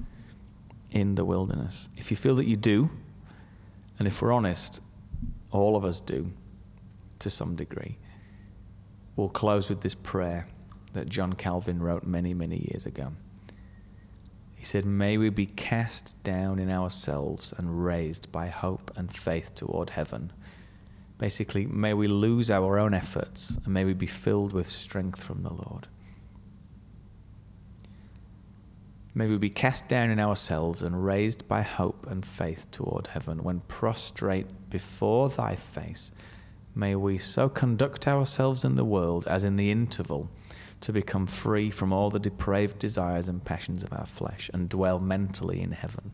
in 0.89 1.15
the 1.15 1.25
wilderness? 1.25 1.89
If 1.95 2.09
you 2.09 2.17
feel 2.17 2.35
that 2.35 2.47
you 2.47 2.57
do, 2.57 2.89
and 3.99 4.07
if 4.07 4.21
we're 4.21 4.31
honest, 4.31 4.81
all 5.51 5.75
of 5.75 5.85
us 5.85 6.01
do, 6.01 6.31
to 7.19 7.29
some 7.29 7.55
degree. 7.55 7.97
We'll 9.15 9.29
close 9.29 9.69
with 9.69 9.81
this 9.81 9.95
prayer 9.95 10.47
that 10.93 11.09
John 11.09 11.33
Calvin 11.33 11.81
wrote 11.81 12.05
many, 12.05 12.33
many 12.33 12.67
years 12.71 12.85
ago. 12.85 13.13
He 14.55 14.65
said, 14.65 14.85
May 14.85 15.17
we 15.17 15.29
be 15.29 15.45
cast 15.45 16.21
down 16.23 16.59
in 16.59 16.69
ourselves 16.69 17.53
and 17.57 17.83
raised 17.83 18.31
by 18.31 18.47
hope 18.47 18.91
and 18.95 19.13
faith 19.13 19.55
toward 19.55 19.91
heaven. 19.91 20.33
Basically, 21.17 21.65
may 21.65 21.93
we 21.93 22.07
lose 22.07 22.49
our 22.49 22.79
own 22.79 22.93
efforts 22.93 23.57
and 23.63 23.73
may 23.73 23.83
we 23.85 23.93
be 23.93 24.07
filled 24.07 24.53
with 24.53 24.67
strength 24.67 25.23
from 25.23 25.43
the 25.43 25.53
Lord. 25.53 25.87
May 29.13 29.27
we 29.27 29.37
be 29.37 29.49
cast 29.49 29.89
down 29.89 30.09
in 30.09 30.19
ourselves 30.19 30.81
and 30.81 31.03
raised 31.03 31.47
by 31.47 31.61
hope 31.61 32.07
and 32.07 32.25
faith 32.25 32.69
toward 32.71 33.07
heaven 33.07 33.43
when 33.43 33.61
prostrate 33.61 34.69
before 34.69 35.29
thy 35.29 35.55
face 35.55 36.11
May 36.75 36.95
we 36.95 37.17
so 37.17 37.49
conduct 37.49 38.07
ourselves 38.07 38.63
in 38.63 38.75
the 38.75 38.85
world 38.85 39.27
as 39.27 39.43
in 39.43 39.55
the 39.55 39.71
interval 39.71 40.29
to 40.81 40.93
become 40.93 41.27
free 41.27 41.69
from 41.69 41.91
all 41.91 42.09
the 42.09 42.19
depraved 42.19 42.79
desires 42.79 43.27
and 43.27 43.43
passions 43.43 43.83
of 43.83 43.91
our 43.91 44.05
flesh 44.05 44.49
and 44.53 44.69
dwell 44.69 44.99
mentally 44.99 45.61
in 45.61 45.71
heaven. 45.71 46.11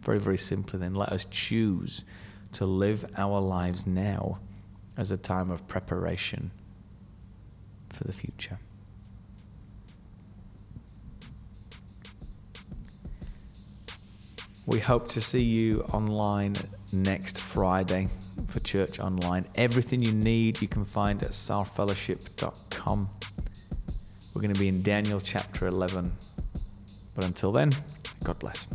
Very, 0.00 0.18
very 0.18 0.38
simply, 0.38 0.78
then, 0.78 0.94
let 0.94 1.10
us 1.10 1.26
choose 1.30 2.04
to 2.52 2.66
live 2.66 3.06
our 3.16 3.40
lives 3.40 3.86
now 3.86 4.38
as 4.98 5.10
a 5.10 5.16
time 5.16 5.50
of 5.50 5.66
preparation 5.68 6.50
for 7.88 8.04
the 8.04 8.12
future. 8.12 8.58
We 14.66 14.80
hope 14.80 15.08
to 15.08 15.20
see 15.20 15.42
you 15.42 15.82
online 15.92 16.54
next 16.92 17.40
Friday 17.40 18.08
for 18.46 18.60
church 18.60 18.98
online. 18.98 19.46
Everything 19.54 20.02
you 20.02 20.12
need 20.12 20.60
you 20.60 20.68
can 20.68 20.84
find 20.84 21.22
at 21.22 21.30
saarfellowship.com. 21.30 23.10
We're 24.34 24.42
going 24.42 24.54
to 24.54 24.60
be 24.60 24.68
in 24.68 24.82
Daniel 24.82 25.20
chapter 25.20 25.66
11. 25.66 26.12
But 27.14 27.24
until 27.26 27.52
then, 27.52 27.72
God 28.24 28.38
bless. 28.38 28.66